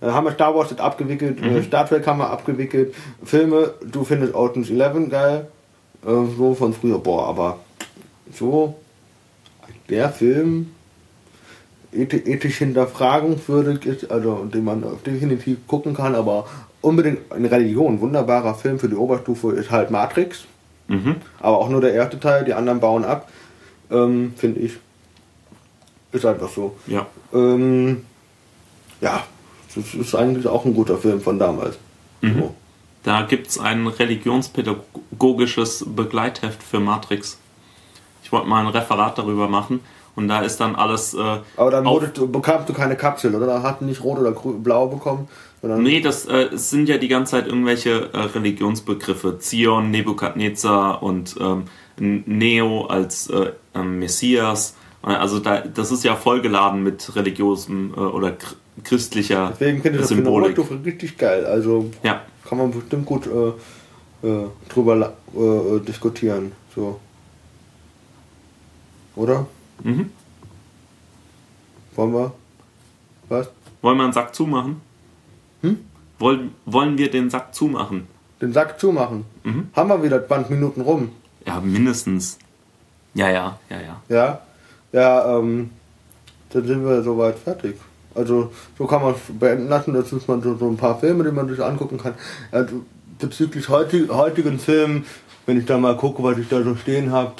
Dann 0.00 0.12
haben 0.12 0.24
wir 0.24 0.32
Star 0.32 0.54
Wars 0.54 0.70
jetzt 0.70 0.80
abgewickelt, 0.80 1.40
äh, 1.40 1.62
Star 1.62 1.88
Trek 1.88 2.06
haben 2.06 2.18
wir 2.18 2.28
abgewickelt, 2.28 2.94
Filme, 3.24 3.74
du 3.82 4.04
findest 4.04 4.34
Ocean's 4.34 4.68
Eleven 4.68 5.08
geil, 5.08 5.48
äh, 6.04 6.10
so 6.36 6.54
von 6.54 6.74
früher, 6.74 6.98
boah, 6.98 7.28
aber 7.28 7.58
so 8.32 8.74
der 9.88 10.10
Film 10.10 10.70
ethi- 11.94 12.26
ethisch 12.26 12.58
hinterfragungswürdig 12.58 13.86
ist, 13.86 14.10
also 14.10 14.44
den 14.46 14.64
man 14.64 14.84
definitiv 15.06 15.58
gucken 15.66 15.94
kann, 15.94 16.14
aber 16.14 16.46
unbedingt 16.80 17.32
eine 17.32 17.50
Religion, 17.50 18.00
wunderbarer 18.00 18.54
Film 18.54 18.78
für 18.78 18.88
die 18.88 18.96
Oberstufe 18.96 19.52
ist 19.52 19.70
halt 19.70 19.90
Matrix, 19.90 20.44
Mhm. 20.88 21.16
aber 21.40 21.58
auch 21.58 21.68
nur 21.70 21.80
der 21.80 21.94
erste 21.94 22.20
Teil, 22.20 22.44
die 22.44 22.52
anderen 22.54 22.80
bauen 22.80 23.04
ab, 23.04 23.30
ähm, 23.90 24.34
finde 24.36 24.60
ich. 24.60 24.72
Ist 26.12 26.26
einfach 26.26 26.48
so. 26.50 26.76
Ja. 26.86 27.06
Ähm, 27.32 28.04
ja, 29.00 29.24
das 29.74 29.94
ist 29.94 30.14
eigentlich 30.14 30.46
auch 30.46 30.64
ein 30.64 30.74
guter 30.74 30.96
Film 30.98 31.20
von 31.20 31.38
damals. 31.38 31.76
So. 32.22 32.54
Da 33.02 33.22
gibt 33.22 33.48
es 33.48 33.58
ein 33.58 33.86
religionspädagogisches 33.86 35.84
Begleitheft 35.94 36.62
für 36.62 36.80
Matrix. 36.80 37.38
Wollte 38.34 38.48
mal 38.48 38.60
ein 38.66 38.72
Referat 38.72 39.16
darüber 39.18 39.48
machen 39.48 39.80
und 40.16 40.28
da 40.28 40.40
ist 40.40 40.58
dann 40.60 40.74
alles. 40.74 41.14
Äh, 41.14 41.38
Aber 41.56 41.70
dann 41.70 41.84
du, 41.84 42.26
bekamst 42.28 42.68
du 42.68 42.72
keine 42.72 42.96
Kapsel, 42.96 43.34
oder? 43.34 43.46
Da 43.46 43.62
hatten 43.62 43.86
nicht 43.86 44.02
rot 44.04 44.18
oder 44.18 44.32
blau 44.32 44.86
bekommen, 44.88 45.28
sondern 45.62 45.82
Nee, 45.82 46.00
das 46.00 46.26
äh, 46.26 46.48
sind 46.52 46.88
ja 46.88 46.98
die 46.98 47.08
ganze 47.08 47.32
Zeit 47.32 47.46
irgendwelche 47.46 48.10
äh, 48.12 48.18
Religionsbegriffe. 48.18 49.38
Zion, 49.38 49.90
Nebukadnezar 49.90 51.02
und 51.02 51.36
ähm, 51.40 51.64
Neo 52.26 52.86
als 52.86 53.30
äh, 53.30 53.52
ähm, 53.74 53.98
Messias. 53.98 54.74
Also 55.02 55.38
da, 55.38 55.60
das 55.60 55.92
ist 55.92 56.02
ja 56.02 56.16
vollgeladen 56.16 56.82
mit 56.82 57.14
religiösem 57.14 57.92
äh, 57.96 58.00
oder 58.00 58.28
chr- 58.28 58.56
christlicher 58.82 59.52
deswegen 59.52 59.82
finde 59.82 59.98
ich 59.98 60.02
das 60.02 60.08
für 60.10 60.16
eine 60.16 60.24
Symbolik. 60.24 60.58
Richtig 60.84 61.18
geil. 61.18 61.46
Also 61.46 61.90
Ja, 62.02 62.22
kann 62.48 62.58
man 62.58 62.72
bestimmt 62.72 63.06
gut 63.06 63.26
äh, 63.26 63.52
drüber 64.68 65.12
diskutieren. 65.86 66.52
So. 66.74 66.98
Oder? 69.16 69.46
Mhm. 69.82 70.10
Wollen 71.94 72.12
wir? 72.12 72.32
Was? 73.28 73.48
wollen 73.84 73.98
wir 73.98 74.04
einen 74.04 74.12
Sack 74.14 74.34
zumachen? 74.34 74.80
Hm? 75.60 75.78
Wollen, 76.18 76.54
wollen 76.64 76.96
wir 76.96 77.10
den 77.10 77.28
Sack 77.28 77.54
zumachen? 77.54 78.08
Den 78.40 78.52
Sack 78.52 78.80
zumachen. 78.80 79.26
Mhm. 79.44 79.68
Haben 79.76 79.90
wir 79.90 80.02
wieder 80.02 80.26
20 80.26 80.50
Minuten 80.50 80.80
rum. 80.80 81.10
Ja, 81.46 81.60
mindestens. 81.60 82.38
Ja, 83.12 83.30
ja, 83.30 83.58
ja, 83.68 83.80
ja. 83.80 84.02
Ja, 84.08 84.40
ja, 84.92 85.38
ähm, 85.38 85.70
dann 86.50 86.66
sind 86.66 86.84
wir 86.84 87.02
soweit 87.02 87.38
fertig. 87.38 87.76
Also 88.14 88.52
so 88.78 88.86
kann 88.86 89.02
man 89.02 89.14
es 89.14 89.20
beenden 89.38 89.68
lassen. 89.68 89.92
Das 89.92 90.08
sind 90.08 90.26
mal 90.26 90.40
so, 90.42 90.56
so 90.56 90.68
ein 90.68 90.76
paar 90.78 90.98
Filme, 90.98 91.22
die 91.24 91.30
man 91.30 91.48
sich 91.48 91.62
angucken 91.62 91.98
kann. 91.98 92.14
Also, 92.50 92.82
bezüglich 93.18 93.68
heutig, 93.68 94.08
heutigen 94.08 94.58
Filmen, 94.58 95.04
wenn 95.46 95.58
ich 95.58 95.66
da 95.66 95.76
mal 95.76 95.96
gucke, 95.96 96.22
was 96.22 96.38
ich 96.38 96.48
da 96.48 96.62
so 96.62 96.74
stehen 96.74 97.12
habe, 97.12 97.34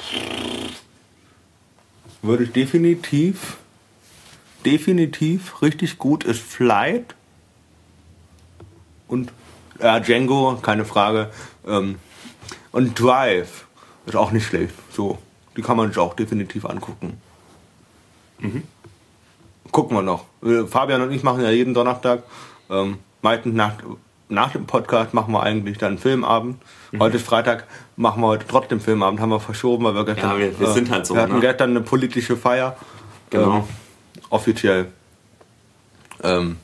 würde 2.25 2.43
ich 2.43 2.51
definitiv, 2.51 3.57
definitiv 4.65 5.61
richtig 5.61 5.97
gut 5.97 6.23
ist 6.23 6.41
Flight 6.41 7.15
und 9.07 9.31
ja, 9.79 9.99
Django, 9.99 10.57
keine 10.61 10.85
Frage. 10.85 11.31
Ähm, 11.67 11.95
und 12.71 12.99
Drive 12.99 13.65
ist 14.05 14.15
auch 14.15 14.31
nicht 14.31 14.45
schlecht. 14.45 14.73
So, 14.91 15.17
die 15.57 15.61
kann 15.61 15.77
man 15.77 15.89
sich 15.89 15.97
auch 15.97 16.13
definitiv 16.13 16.65
angucken. 16.65 17.21
Gucken 19.71 19.97
wir 19.97 20.01
noch. 20.01 20.25
Äh, 20.43 20.65
Fabian 20.67 21.01
und 21.01 21.11
ich 21.11 21.23
machen 21.23 21.41
ja 21.41 21.51
jeden 21.51 21.73
Donnerstag, 21.73 22.23
ähm, 22.69 22.99
meistens 23.21 23.55
nach, 23.55 23.73
nach 24.29 24.51
dem 24.53 24.65
Podcast 24.65 25.13
machen 25.13 25.31
wir 25.33 25.43
eigentlich 25.43 25.77
dann 25.77 25.89
einen 25.89 25.97
Filmabend. 25.97 26.61
Heute 26.99 27.17
ist 27.17 27.25
Freitag, 27.25 27.65
machen 27.95 28.21
wir 28.21 28.27
heute 28.27 28.45
trotzdem 28.47 28.79
Filmabend, 28.79 29.19
haben 29.19 29.29
wir 29.29 29.39
verschoben, 29.39 29.83
weil 29.85 29.93
wir 29.95 30.05
gestern. 30.05 30.31
Ja, 30.31 30.37
wir- 30.37 30.59
wir 30.59 30.67
sind 30.71 30.89
halt 30.89 31.05
so, 31.05 31.13
Wir 31.15 31.21
hatten 31.23 31.33
ne? 31.35 31.39
gestern 31.41 31.69
eine 31.71 31.81
politische 31.81 32.35
Feier. 32.37 32.75
Genau. 33.29 33.57
Ähm, 33.57 33.63
offiziell. 34.29 34.87
Ähm, 36.23 36.57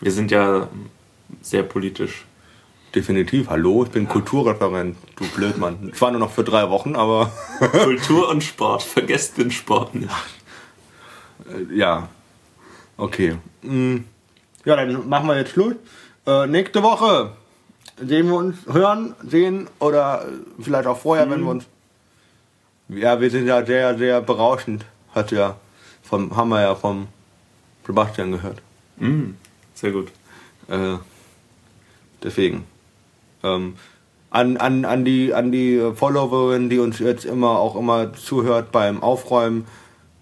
Wir 0.00 0.12
sind 0.12 0.30
ja 0.30 0.68
sehr 1.40 1.62
politisch. 1.62 2.24
definitiv. 2.94 3.48
Hallo, 3.48 3.84
ich 3.84 3.90
bin 3.90 4.06
Kulturreferent. 4.06 4.96
Du 5.16 5.24
Blödmann. 5.28 5.90
Ich 5.94 6.00
war 6.02 6.10
nur 6.10 6.20
noch 6.20 6.30
für 6.30 6.44
drei 6.44 6.68
Wochen, 6.68 6.94
aber 6.94 7.30
Kultur 7.72 8.28
und 8.28 8.42
Sport. 8.44 8.82
Vergesst 8.82 9.38
den 9.38 9.50
Sport 9.50 9.94
nicht. 9.94 10.10
Ja. 11.72 12.08
Okay. 12.98 13.36
Mm. 13.62 13.98
Ja, 14.64 14.76
dann 14.76 15.08
machen 15.08 15.26
wir 15.28 15.36
jetzt 15.36 15.52
Schluss. 15.52 15.74
Äh, 16.26 16.46
nächste 16.46 16.82
Woche 16.82 17.32
sehen 17.96 18.28
wir 18.28 18.36
uns, 18.36 18.56
hören, 18.66 19.14
sehen 19.26 19.68
oder 19.78 20.26
vielleicht 20.60 20.86
auch 20.86 20.98
vorher, 20.98 21.28
wenn 21.30 21.42
wir 21.42 21.50
uns. 21.50 21.64
Ja, 22.88 23.20
wir 23.20 23.30
sind 23.30 23.46
ja 23.46 23.64
sehr, 23.64 23.96
sehr 23.98 24.20
berauschend. 24.20 24.84
Hat 25.14 25.32
ja 25.32 25.56
vom, 26.02 26.36
haben 26.36 26.50
wir 26.50 26.60
ja 26.60 26.74
vom 26.74 27.08
Sebastian 27.86 28.32
gehört. 28.32 28.62
Mm, 28.98 29.30
sehr 29.74 29.92
gut. 29.92 30.08
Äh, 30.68 30.96
deswegen. 32.22 32.64
Ähm, 33.42 33.74
an, 34.30 34.56
an, 34.56 34.84
an, 34.84 35.04
die, 35.04 35.34
an 35.34 35.52
die 35.52 35.92
Followerin, 35.94 36.70
die 36.70 36.78
uns 36.78 36.98
jetzt 36.98 37.24
immer 37.24 37.58
auch 37.58 37.76
immer 37.76 38.14
zuhört 38.14 38.72
beim 38.72 39.02
Aufräumen, 39.02 39.66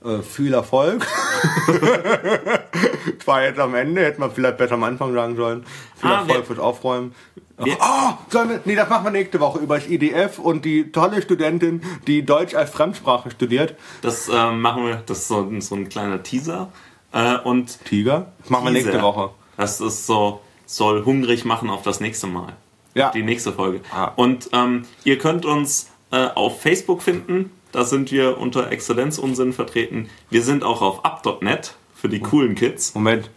äh, 0.05 0.23
viel 0.23 0.55
Erfolg. 0.55 1.07
Zwar 3.25 3.43
jetzt 3.45 3.59
am 3.59 3.75
Ende, 3.75 4.03
hätte 4.05 4.21
man 4.21 4.31
vielleicht 4.33 4.57
besser 4.59 4.75
am 4.75 4.85
Anfang 4.85 5.13
sagen 5.13 5.37
sollen. 5.37 5.65
Viel 5.97 6.11
Ah, 6.11 6.21
Erfolg 6.21 6.47
fürs 6.47 6.59
Aufräumen. 6.59 7.15
wir- 7.59 7.77
oh, 7.81 8.13
sollen 8.29 8.49
wir, 8.51 8.61
nee, 8.65 8.75
das 8.75 8.89
machen 8.89 9.05
wir 9.05 9.11
nächste 9.11 9.41
Woche 9.41 9.59
über 9.61 9.77
das 9.79 9.89
IDF 9.89 10.39
und 10.39 10.65
die 10.65 10.93
tolle 10.93 11.21
Studentin, 11.23 11.83
die 12.07 12.25
Deutsch 12.25 12.55
als 12.55 12.71
Fremdsprache 12.71 13.31
studiert. 13.31 13.75
Das 14.03 14.29
äh, 14.29 14.51
machen 14.53 14.87
wir, 14.87 15.03
das 15.07 15.19
ist 15.21 15.29
so, 15.29 15.41
ein- 15.41 15.61
so 15.61 15.75
ein 15.75 15.89
kleiner 15.89 16.23
Teaser. 16.23 16.69
Äh, 17.13 17.39
und 17.39 17.85
Tiger. 17.85 18.33
Das 18.41 18.51
machen 18.51 18.65
wir 18.67 18.71
nächste. 18.73 19.03
Woche. 19.03 19.31
Das 19.57 19.81
ist 19.81 20.07
so, 20.07 20.41
soll 20.67 21.05
hungrig 21.05 21.45
machen 21.45 21.69
auf 21.69 21.83
das 21.83 22.01
nächste 22.01 22.27
Mal. 22.29 22.53
Ja. 22.95 23.11
Die 23.11 23.23
nächste 23.23 23.53
Folge. 23.53 23.81
Ah. 23.93 24.13
Und 24.17 24.51
ähm, 24.53 24.85
ihr 25.05 25.19
könnt 25.19 25.45
uns 25.45 25.91
äh, 26.13 26.27
auf 26.35 26.61
Facebook 26.63 27.03
finden. 27.03 27.51
Da 27.73 27.85
sind 27.85 28.11
wir 28.11 28.39
unter 28.39 28.71
Exzellenzunsinn 28.73 29.53
vertreten. 29.53 30.11
Wir 30.31 30.43
sind 30.43 30.65
auch 30.65 30.83
auf 30.83 31.05
up.net 31.05 31.75
für 31.95 32.09
die 32.09 32.21
coolen 32.21 32.55
Kids. 32.55 32.95
Moment. 32.95 33.31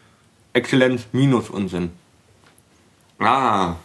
Exzellenz 0.53 1.03
minus 1.11 1.49
Unsinn. 1.49 1.91
Ah. 3.19 3.75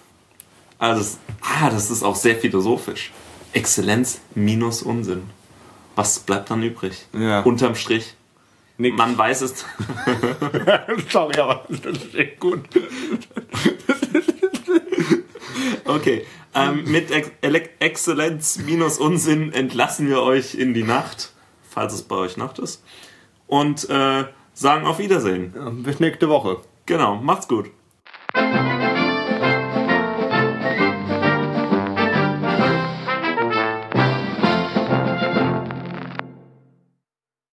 Also, 0.79 1.01
das- 1.03 1.19
ah, 1.43 1.71
das 1.71 1.91
ist 1.91 2.03
auch 2.03 2.17
sehr 2.17 2.37
philosophisch. 2.37 3.13
Exzellenz 3.53 4.21
minus 4.35 4.83
Unsinn. 4.83 5.23
Was 5.97 6.19
bleibt 6.21 6.51
dann 6.51 6.63
übrig? 6.63 7.07
Ja. 7.13 7.41
Unterm 7.41 7.75
Strich. 7.75 8.15
Nix. 8.77 8.97
Man 8.97 9.19
weiß 9.19 9.41
es. 9.43 9.65
Sorry, 11.11 11.37
aber 11.41 11.65
das 11.69 11.97
ist 12.05 12.15
echt 12.15 12.39
gut. 12.39 12.61
Okay. 15.85 16.25
Ähm, 16.59 16.85
mit 16.91 17.11
Ex 17.11 17.31
Exzellenz 17.81 18.59
minus 18.59 18.99
Unsinn 18.99 19.53
entlassen 19.53 20.09
wir 20.09 20.23
euch 20.23 20.55
in 20.55 20.75
die 20.75 20.83
Nacht, 20.83 21.33
falls 21.69 21.95
es 21.95 22.03
bei 22.03 22.17
euch 22.17 22.37
Nacht 22.37 22.59
ist. 22.59 22.83
Und 23.47 23.89
äh, 23.89 24.25
sagen 24.55 24.87
auf 24.87 24.99
Wiedersehen. 24.99 25.83
Bis 25.85 26.01
nächste 26.01 26.29
Woche. 26.29 26.59
Genau, 26.87 27.17
macht's 27.17 27.49
gut. 27.49 27.71